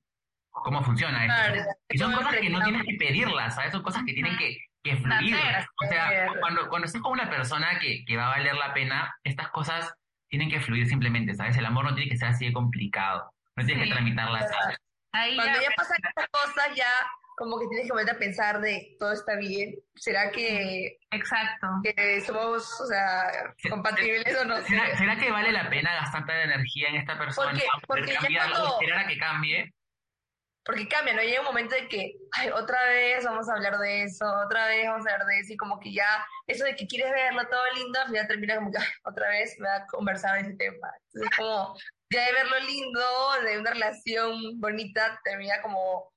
¿cómo 0.50 0.82
funciona 0.82 1.24
esto? 1.24 1.52
Claro, 1.52 1.70
Y 1.88 1.98
son 1.98 2.12
cosas 2.12 2.34
que 2.34 2.50
no 2.50 2.60
tienes 2.62 2.82
que 2.82 2.96
pedirlas, 2.98 3.54
¿sabes? 3.54 3.70
Son 3.70 3.82
cosas 3.82 4.02
que 4.04 4.12
tienen 4.12 4.36
que, 4.36 4.58
que 4.82 4.96
fluir. 4.96 5.36
O 5.36 5.86
sea, 5.86 6.26
cuando, 6.40 6.68
cuando 6.68 6.86
estés 6.86 7.00
con 7.00 7.12
una 7.12 7.30
persona 7.30 7.78
que, 7.80 8.04
que 8.04 8.16
va 8.16 8.26
a 8.26 8.38
valer 8.38 8.56
la 8.56 8.74
pena, 8.74 9.14
estas 9.22 9.50
cosas 9.50 9.94
tienen 10.28 10.50
que 10.50 10.60
fluir 10.60 10.88
simplemente, 10.88 11.34
¿sabes? 11.34 11.56
El 11.56 11.66
amor 11.66 11.84
no 11.84 11.94
tiene 11.94 12.10
que 12.10 12.16
ser 12.16 12.28
así 12.28 12.46
de 12.46 12.52
complicado. 12.52 13.32
No 13.62 13.66
tienes 13.66 13.84
Sí. 13.84 13.88
que 13.90 13.94
tramitarlas. 13.94 14.50
Ahí 15.12 15.36
Cuando 15.36 15.54
ya, 15.60 15.62
ya 15.62 15.70
pasan 15.76 15.96
estas 16.08 16.26
cosas, 16.30 16.74
ya 16.74 16.86
como 17.36 17.58
que 17.58 17.66
tienes 17.68 17.86
que 17.86 17.92
volver 17.92 18.14
a 18.14 18.18
pensar 18.18 18.60
de 18.60 18.96
todo 18.98 19.12
está 19.12 19.36
bien. 19.36 19.74
¿Será 19.94 20.30
que, 20.30 20.98
exacto. 21.10 21.66
que 21.82 22.20
somos, 22.22 22.80
o 22.80 22.86
sea, 22.86 23.54
compatibles 23.68 24.36
o 24.38 24.44
no? 24.44 24.60
¿Será, 24.62 24.96
será 24.96 25.16
que 25.16 25.30
vale 25.30 25.50
la 25.52 25.68
pena 25.68 25.92
gastar 25.94 26.20
tanta 26.26 26.42
energía 26.42 26.88
en 26.88 26.96
esta 26.96 27.18
persona? 27.18 27.50
Porque- 27.50 27.66
porque 27.86 28.12
ya 28.12 28.20
cambiarlo, 28.20 28.54
cuando- 28.54 28.80
esperar 28.80 28.98
a 29.04 29.06
que 29.06 29.18
cambie. 29.18 29.74
Porque 30.64 30.86
cambia, 30.86 31.14
¿no? 31.14 31.22
Llega 31.22 31.40
un 31.40 31.46
momento 31.46 31.74
de 31.74 31.88
que, 31.88 32.12
ay, 32.38 32.50
otra 32.50 32.80
vez 32.88 33.24
vamos 33.24 33.48
a 33.48 33.54
hablar 33.54 33.78
de 33.78 34.04
eso, 34.04 34.24
otra 34.46 34.66
vez 34.68 34.86
vamos 34.86 35.04
a 35.06 35.12
hablar 35.12 35.26
de 35.26 35.40
eso, 35.40 35.52
y 35.54 35.56
como 35.56 35.80
que 35.80 35.92
ya, 35.92 36.24
eso 36.46 36.64
de 36.64 36.76
que 36.76 36.86
quieres 36.86 37.10
verlo 37.10 37.42
todo 37.48 37.62
lindo, 37.74 38.00
al 38.00 38.06
final 38.06 38.28
termina 38.28 38.54
como 38.56 38.70
que, 38.70 38.78
ay, 38.78 38.86
otra 39.04 39.28
vez 39.30 39.56
me 39.58 39.68
va 39.68 39.76
a 39.78 39.86
conversar 39.86 40.34
de 40.34 40.40
ese 40.48 40.56
tema. 40.56 40.88
Entonces, 41.12 41.36
como, 41.36 41.76
ya 42.12 42.26
de 42.26 42.32
verlo 42.32 42.56
lindo, 42.66 43.00
de 43.44 43.58
una 43.58 43.70
relación 43.70 44.60
bonita, 44.60 45.20
termina 45.24 45.54
como, 45.62 46.10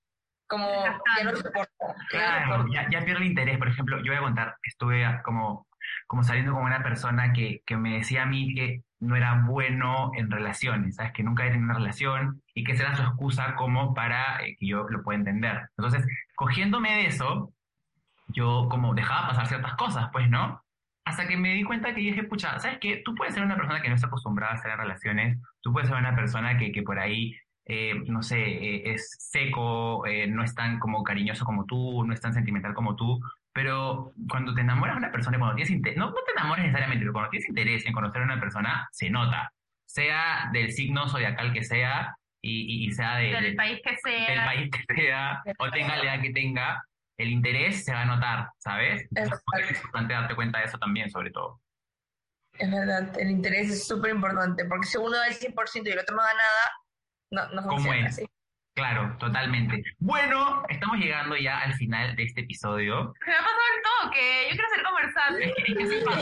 como, 0.48 0.70
ya 1.18 1.24
no 1.24 1.36
soporta. 1.36 1.96
Claro, 2.10 2.66
ya, 2.72 2.88
ya 2.90 3.02
pierde 3.04 3.24
el 3.24 3.30
interés. 3.30 3.58
Por 3.58 3.70
ejemplo, 3.70 3.98
yo 3.98 4.12
voy 4.12 4.18
a 4.18 4.22
contar, 4.22 4.56
estuve 4.64 5.06
como, 5.24 5.68
como 6.08 6.24
saliendo 6.24 6.54
con 6.54 6.64
una 6.64 6.84
persona 6.84 7.34
que, 7.34 7.62
que 7.66 7.78
me 7.78 7.98
decía 7.98 8.24
a 8.24 8.26
mí 8.26 8.54
que 8.54 8.82
no 9.00 9.16
era 9.16 9.44
bueno 9.46 10.12
en 10.16 10.32
relaciones, 10.32 10.96
¿sabes? 10.96 11.14
Que 11.14 11.24
nunca 11.24 11.44
había 11.44 11.54
tenido 11.54 11.72
una 11.72 11.80
relación 11.80 12.42
y 12.54 12.64
que 12.64 12.74
esa 12.74 12.84
era 12.84 12.96
su 12.96 13.04
excusa 13.04 13.56
como 13.56 13.94
para 13.94 14.44
eh, 14.44 14.56
que 14.60 14.68
yo 14.68 14.84
lo 14.90 15.04
pueda 15.04 15.20
entender. 15.20 15.70
Entonces, 15.78 16.06
cogiéndome 16.36 16.96
de 16.96 17.08
eso, 17.08 17.54
yo 18.28 18.68
como 18.70 18.94
dejaba 18.94 19.30
pasar 19.30 19.48
ciertas 19.48 19.76
cosas, 19.76 20.10
pues, 20.12 20.30
¿no? 20.30 20.65
Hasta 21.06 21.28
que 21.28 21.38
me 21.38 21.54
di 21.54 21.64
cuenta 21.64 21.94
que 21.94 22.02
dije, 22.02 22.24
pucha, 22.24 22.60
¿sabes 22.60 22.80
qué? 22.82 23.02
Tú 23.06 23.14
puedes 23.16 23.34
ser 23.34 23.44
una 23.44 23.56
persona 23.56 23.82
que 23.82 23.90
no 23.90 23.96
está 23.96 24.08
acostumbrada 24.08 24.54
a 24.62 24.72
en 24.72 24.78
relaciones, 24.78 25.38
tú 25.62 25.72
puedes 25.72 25.88
ser 25.90 25.98
una 25.98 26.16
persona 26.16 26.58
que, 26.58 26.72
que 26.72 26.82
por 26.82 27.00
ahí 27.00 27.36
eh, 27.68 27.96
no 28.08 28.22
sé, 28.22 28.40
eh, 28.44 28.92
es 28.94 29.16
seco, 29.20 30.06
eh, 30.06 30.28
no 30.28 30.44
es 30.44 30.54
tan 30.54 30.78
como 30.80 31.04
cariñoso 31.04 31.46
como 31.46 31.66
tú, 31.66 32.04
no 32.06 32.14
es 32.14 32.22
tan 32.22 32.34
sentimental 32.34 32.74
como 32.76 32.96
tú, 32.96 33.20
pero 33.54 34.12
cuando 34.30 34.54
te 34.54 34.62
enamoras 34.62 34.96
de 34.96 35.00
una 35.00 35.12
persona, 35.12 35.38
cuando 35.40 35.56
tienes 35.56 35.72
interés, 35.72 35.98
no, 35.98 36.08
no 36.08 36.14
te 36.14 36.32
enamoras 36.34 36.64
necesariamente, 36.66 37.02
pero 37.04 37.14
cuando 37.14 37.30
tienes 37.32 37.50
interés 37.50 37.86
en 37.88 37.94
conocer 37.94 38.22
a 38.22 38.26
una 38.26 38.40
persona, 38.40 38.88
se 38.92 39.10
nota, 39.10 39.52
sea 39.86 40.50
del 40.54 40.72
signo 40.72 41.08
zodiacal 41.08 41.54
que 41.54 41.64
sea 41.64 42.16
y, 42.42 42.86
y- 42.88 42.92
sea 42.92 43.16
de- 43.18 43.32
Del 43.32 43.44
de- 43.44 43.54
país 43.54 43.82
que 43.84 43.96
sea. 43.98 44.28
del 44.36 44.46
país 44.46 44.70
que 44.72 44.94
sea 44.96 45.42
o 45.58 45.72
tenga 45.72 45.98
la 45.98 46.04
edad 46.04 46.22
que 46.22 46.30
tenga, 46.32 46.84
el 47.18 47.30
interés 47.30 47.86
se 47.86 47.94
va 47.94 48.02
a 48.02 48.06
notar, 48.06 48.50
¿sabes? 48.60 49.08
Entonces, 49.16 49.42
es 49.70 49.78
importante 49.78 50.14
darte 50.14 50.36
cuenta 50.36 50.60
de 50.60 50.66
eso 50.66 50.78
también, 50.78 51.10
sobre 51.10 51.32
todo. 51.32 51.62
Es 52.58 52.72
verdad, 52.72 53.20
el 53.20 53.32
interés 53.32 53.70
es 53.70 53.88
súper 53.88 54.12
importante, 54.12 54.66
porque 54.66 54.88
si 54.88 54.98
uno 54.98 55.12
da 55.12 55.28
el 55.28 55.36
100% 55.36 55.88
y 55.88 55.92
el 55.92 56.00
otro 56.00 56.16
no 56.16 56.24
da 56.24 56.34
nada, 56.34 56.72
no, 57.32 57.48
no 57.50 57.68
¿Cómo 57.68 57.78
funciona 57.78 58.08
es? 58.08 58.14
así. 58.14 58.30
Claro, 58.76 59.16
totalmente. 59.20 59.82
Bueno, 60.00 60.64
estamos 60.68 60.98
llegando 60.98 61.38
ya 61.38 61.60
al 61.60 61.74
final 61.76 62.14
de 62.18 62.24
este 62.24 62.42
episodio. 62.42 63.14
Se 63.24 63.30
me 63.30 63.36
ha 63.36 63.40
pasado 63.40 63.62
el 63.74 63.82
toque. 64.04 64.48
Yo 64.50 64.56
quiero 64.56 64.70
ser 64.70 64.84
conversante. 64.84 65.46
Es 65.46 65.56
que, 65.56 65.72
es 65.72 65.78
que 65.78 65.84
así 65.84 66.06
pasa, 66.06 66.20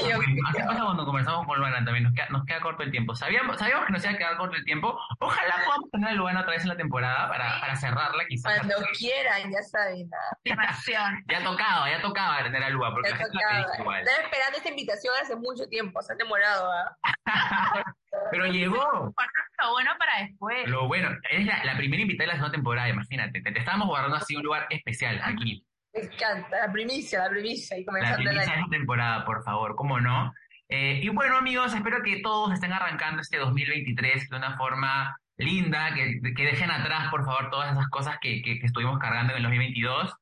así 0.49 0.61
pasa 0.67 0.83
cuando 0.83 1.05
conversamos 1.05 1.47
con 1.47 1.57
Luana 1.57 1.83
también, 1.83 2.03
nos 2.03 2.13
queda, 2.13 2.27
nos 2.29 2.45
queda 2.45 2.59
corto 2.61 2.83
el 2.83 2.91
tiempo. 2.91 3.15
Sabíamos, 3.15 3.57
sabíamos 3.57 3.87
que 3.87 3.93
nos 3.93 4.03
iba 4.03 4.13
a 4.13 4.17
quedar 4.17 4.37
corto 4.37 4.55
el 4.55 4.63
tiempo. 4.65 4.99
Ojalá 5.17 5.55
podamos 5.65 5.89
tener 5.89 6.09
a 6.09 6.13
Luana 6.13 6.41
otra 6.41 6.51
vez 6.51 6.61
en 6.61 6.69
la 6.69 6.77
temporada 6.77 7.27
para, 7.27 7.59
para 7.59 7.75
cerrarla 7.75 8.23
quizás. 8.27 8.55
Cuando 8.55 8.75
quieran, 8.99 9.51
ya 9.51 9.63
saben. 9.63 10.09
Ya 11.27 11.43
tocaba, 11.43 11.89
ya 11.89 12.01
tocaba 12.01 12.43
tener 12.43 12.63
a 12.63 12.69
Lua, 12.69 12.91
porque 12.91 13.09
Ya 13.09 13.15
la 13.15 13.23
gente 13.23 13.37
la 13.41 13.77
igual. 13.79 13.99
Estaba 14.01 14.23
esperando 14.23 14.57
esta 14.57 14.69
invitación 14.69 15.13
hace 15.19 15.35
mucho 15.35 15.67
tiempo, 15.69 16.01
se 16.03 16.11
han 16.11 16.19
demorado. 16.19 16.71
¿ah? 16.71 17.93
Pero 18.31 18.45
llegó. 18.47 19.13
Lo 19.61 19.71
bueno 19.71 19.91
para 19.97 20.25
después. 20.25 20.67
Lo 20.67 20.87
bueno, 20.87 21.09
es 21.29 21.45
la, 21.45 21.63
la 21.63 21.77
primera 21.77 22.01
invitada 22.01 22.25
de 22.25 22.27
la 22.27 22.33
segunda 22.33 22.51
temporada, 22.51 22.89
imagínate. 22.89 23.41
Te, 23.41 23.51
te 23.51 23.59
estábamos 23.59 23.87
guardando 23.87 24.17
así 24.17 24.35
un 24.35 24.43
lugar 24.43 24.67
especial 24.69 25.19
aquí. 25.23 25.65
Me 25.93 26.01
encanta, 26.01 26.65
la 26.65 26.71
primicia, 26.71 27.19
la 27.19 27.29
primicia, 27.29 27.77
y 27.77 27.85
La 27.85 28.15
primicia 28.15 28.39
de 28.39 28.59
esta 28.59 28.69
temporada, 28.71 29.25
por 29.25 29.43
favor, 29.43 29.75
¿cómo 29.75 29.99
no? 29.99 30.33
Eh, 30.69 31.01
y 31.03 31.09
bueno, 31.09 31.37
amigos, 31.37 31.73
espero 31.73 32.01
que 32.01 32.21
todos 32.21 32.51
estén 32.51 32.73
arrancando 32.73 33.21
este 33.21 33.37
2023 33.37 34.29
de 34.29 34.35
una 34.35 34.57
forma 34.57 35.15
linda, 35.37 35.93
que, 35.93 36.19
que 36.35 36.43
dejen 36.45 36.71
atrás, 36.71 37.09
por 37.09 37.25
favor, 37.25 37.49
todas 37.49 37.71
esas 37.71 37.87
cosas 37.89 38.17
que, 38.19 38.41
que, 38.41 38.59
que 38.59 38.65
estuvimos 38.65 38.97
cargando 38.99 39.33
en 39.33 39.37
el 39.37 39.43
2022. 39.43 40.15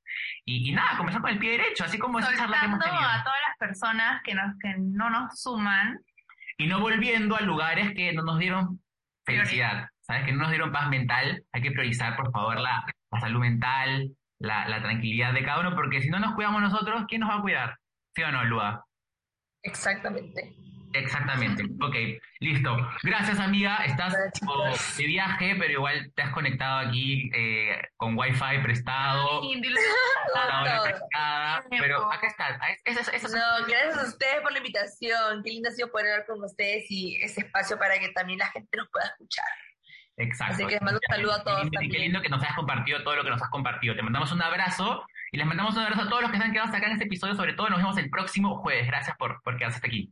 Y, 0.46 0.70
y 0.70 0.74
nada, 0.74 0.98
comenzar 0.98 1.22
con 1.22 1.32
el 1.32 1.40
pie 1.40 1.52
derecho, 1.52 1.86
así 1.86 1.98
como 1.98 2.20
esa 2.20 2.36
charla 2.36 2.60
que 2.60 2.66
hemos 2.66 2.80
tenido. 2.80 3.00
a 3.00 3.24
todas 3.24 3.40
las 3.48 3.58
personas 3.58 4.22
que, 4.24 4.34
nos, 4.34 4.58
que 4.60 4.76
no 4.78 5.10
nos 5.10 5.42
suman. 5.42 6.00
Y 6.58 6.68
no 6.68 6.80
volviendo 6.80 7.36
a 7.36 7.42
lugares 7.42 7.92
que 7.96 8.14
no 8.14 8.24
nos 8.24 8.40
dieron 8.40 8.82
felicidad, 9.26 9.90
¿sabes? 10.02 10.26
Que 10.26 10.32
no 10.32 10.40
nos 10.40 10.50
dieron 10.50 10.72
paz 10.72 10.90
mental. 10.90 11.44
Hay 11.52 11.62
que 11.62 11.72
priorizar, 11.72 12.16
por 12.16 12.32
favor, 12.32 12.60
la, 12.60 12.86
salud 13.20 13.40
mental, 13.40 14.16
la, 14.40 14.68
la 14.68 14.82
tranquilidad 14.82 15.34
de 15.34 15.44
cada 15.44 15.60
uno, 15.60 15.76
porque 15.76 16.02
si 16.02 16.10
no 16.10 16.20
nos 16.20 16.34
cuidamos 16.34 16.62
nosotros, 16.62 17.06
¿quién 17.08 17.22
nos 17.22 17.30
va 17.30 17.36
a 17.36 17.42
cuidar? 17.42 17.78
¿Sí 18.16 18.24
o 18.24 18.32
no, 18.32 18.44
Lua? 18.46 18.86
Exactamente. 19.64 20.56
Exactamente. 20.94 21.64
Ok, 21.82 21.96
listo. 22.40 22.76
Gracias, 23.04 23.40
amiga. 23.40 23.78
Estás 23.86 24.14
Gracias. 24.14 24.98
de 24.98 25.06
viaje, 25.06 25.56
pero 25.58 25.72
igual 25.72 26.12
te 26.16 26.22
has 26.22 26.34
conectado 26.34 26.88
aquí 26.88 27.30
eh, 27.34 27.82
con 27.98 28.18
Wi-Fi 28.18 28.60
prestado, 28.64 29.42
hora 30.62 30.92
pero 31.70 32.12
acá 32.12 32.28
está. 32.28 32.50
Es- 32.86 32.98
es- 32.98 33.08
es- 33.08 33.24
es- 33.24 33.32
No, 33.34 33.66
gracias 33.68 33.98
a 33.98 34.08
ustedes 34.08 34.42
por 34.42 34.52
la 34.52 34.58
invitación. 34.60 35.42
Qué 35.44 35.52
lindo 35.52 35.70
ha 35.70 35.72
sido 35.72 35.92
poder 35.92 36.12
hablar 36.12 36.26
con 36.28 36.44
ustedes 36.44 36.86
y 36.90 37.16
ese 37.22 37.42
espacio 37.42 37.78
para 37.78 37.98
que 38.00 38.10
también 38.10 38.40
la 38.40 38.50
gente 38.52 38.78
nos 38.78 38.90
pueda 38.90 39.08
escuchar. 39.08 39.46
Exacto. 40.18 40.54
Así 40.56 40.66
que 40.66 40.72
les 40.74 40.82
mando 40.82 41.00
un 41.08 41.16
saludo 41.16 41.34
a 41.34 41.44
todos 41.44 41.58
Qué 41.60 41.64
lindo, 41.64 41.82
y 41.82 41.86
qué 41.86 41.88
también. 41.88 42.04
lindo 42.04 42.22
que 42.22 42.30
nos 42.30 42.44
hayas 42.44 42.56
compartido 42.56 43.04
todo 43.04 43.16
lo 43.16 43.24
que 43.24 43.30
nos 43.30 43.42
has 43.42 43.50
compartido. 43.50 43.96
Te 43.96 44.04
mandamos 44.04 44.32
un 44.32 44.42
abrazo 44.42 45.06
y 45.32 45.38
les 45.38 45.48
mandamos 45.48 45.76
un 45.76 45.84
abrazo 45.84 46.02
a 46.04 46.10
todos 46.10 46.22
los 46.22 46.32
que 46.32 46.38
se 46.38 46.44
han 46.44 46.52
quedado 46.52 46.66
hasta 46.66 46.78
acá 46.78 46.88
en 46.88 46.94
este 46.94 47.06
episodio. 47.06 47.34
Sobre 47.36 47.54
todo, 47.54 47.70
nos 47.70 47.80
vemos 47.80 47.98
el 47.98 48.10
próximo 48.10 48.60
jueves. 48.62 48.88
Gracias 48.88 49.16
por, 49.18 49.42
por 49.42 49.58
quedarse 49.58 49.78
hasta 49.78 49.88
aquí. 49.88 50.12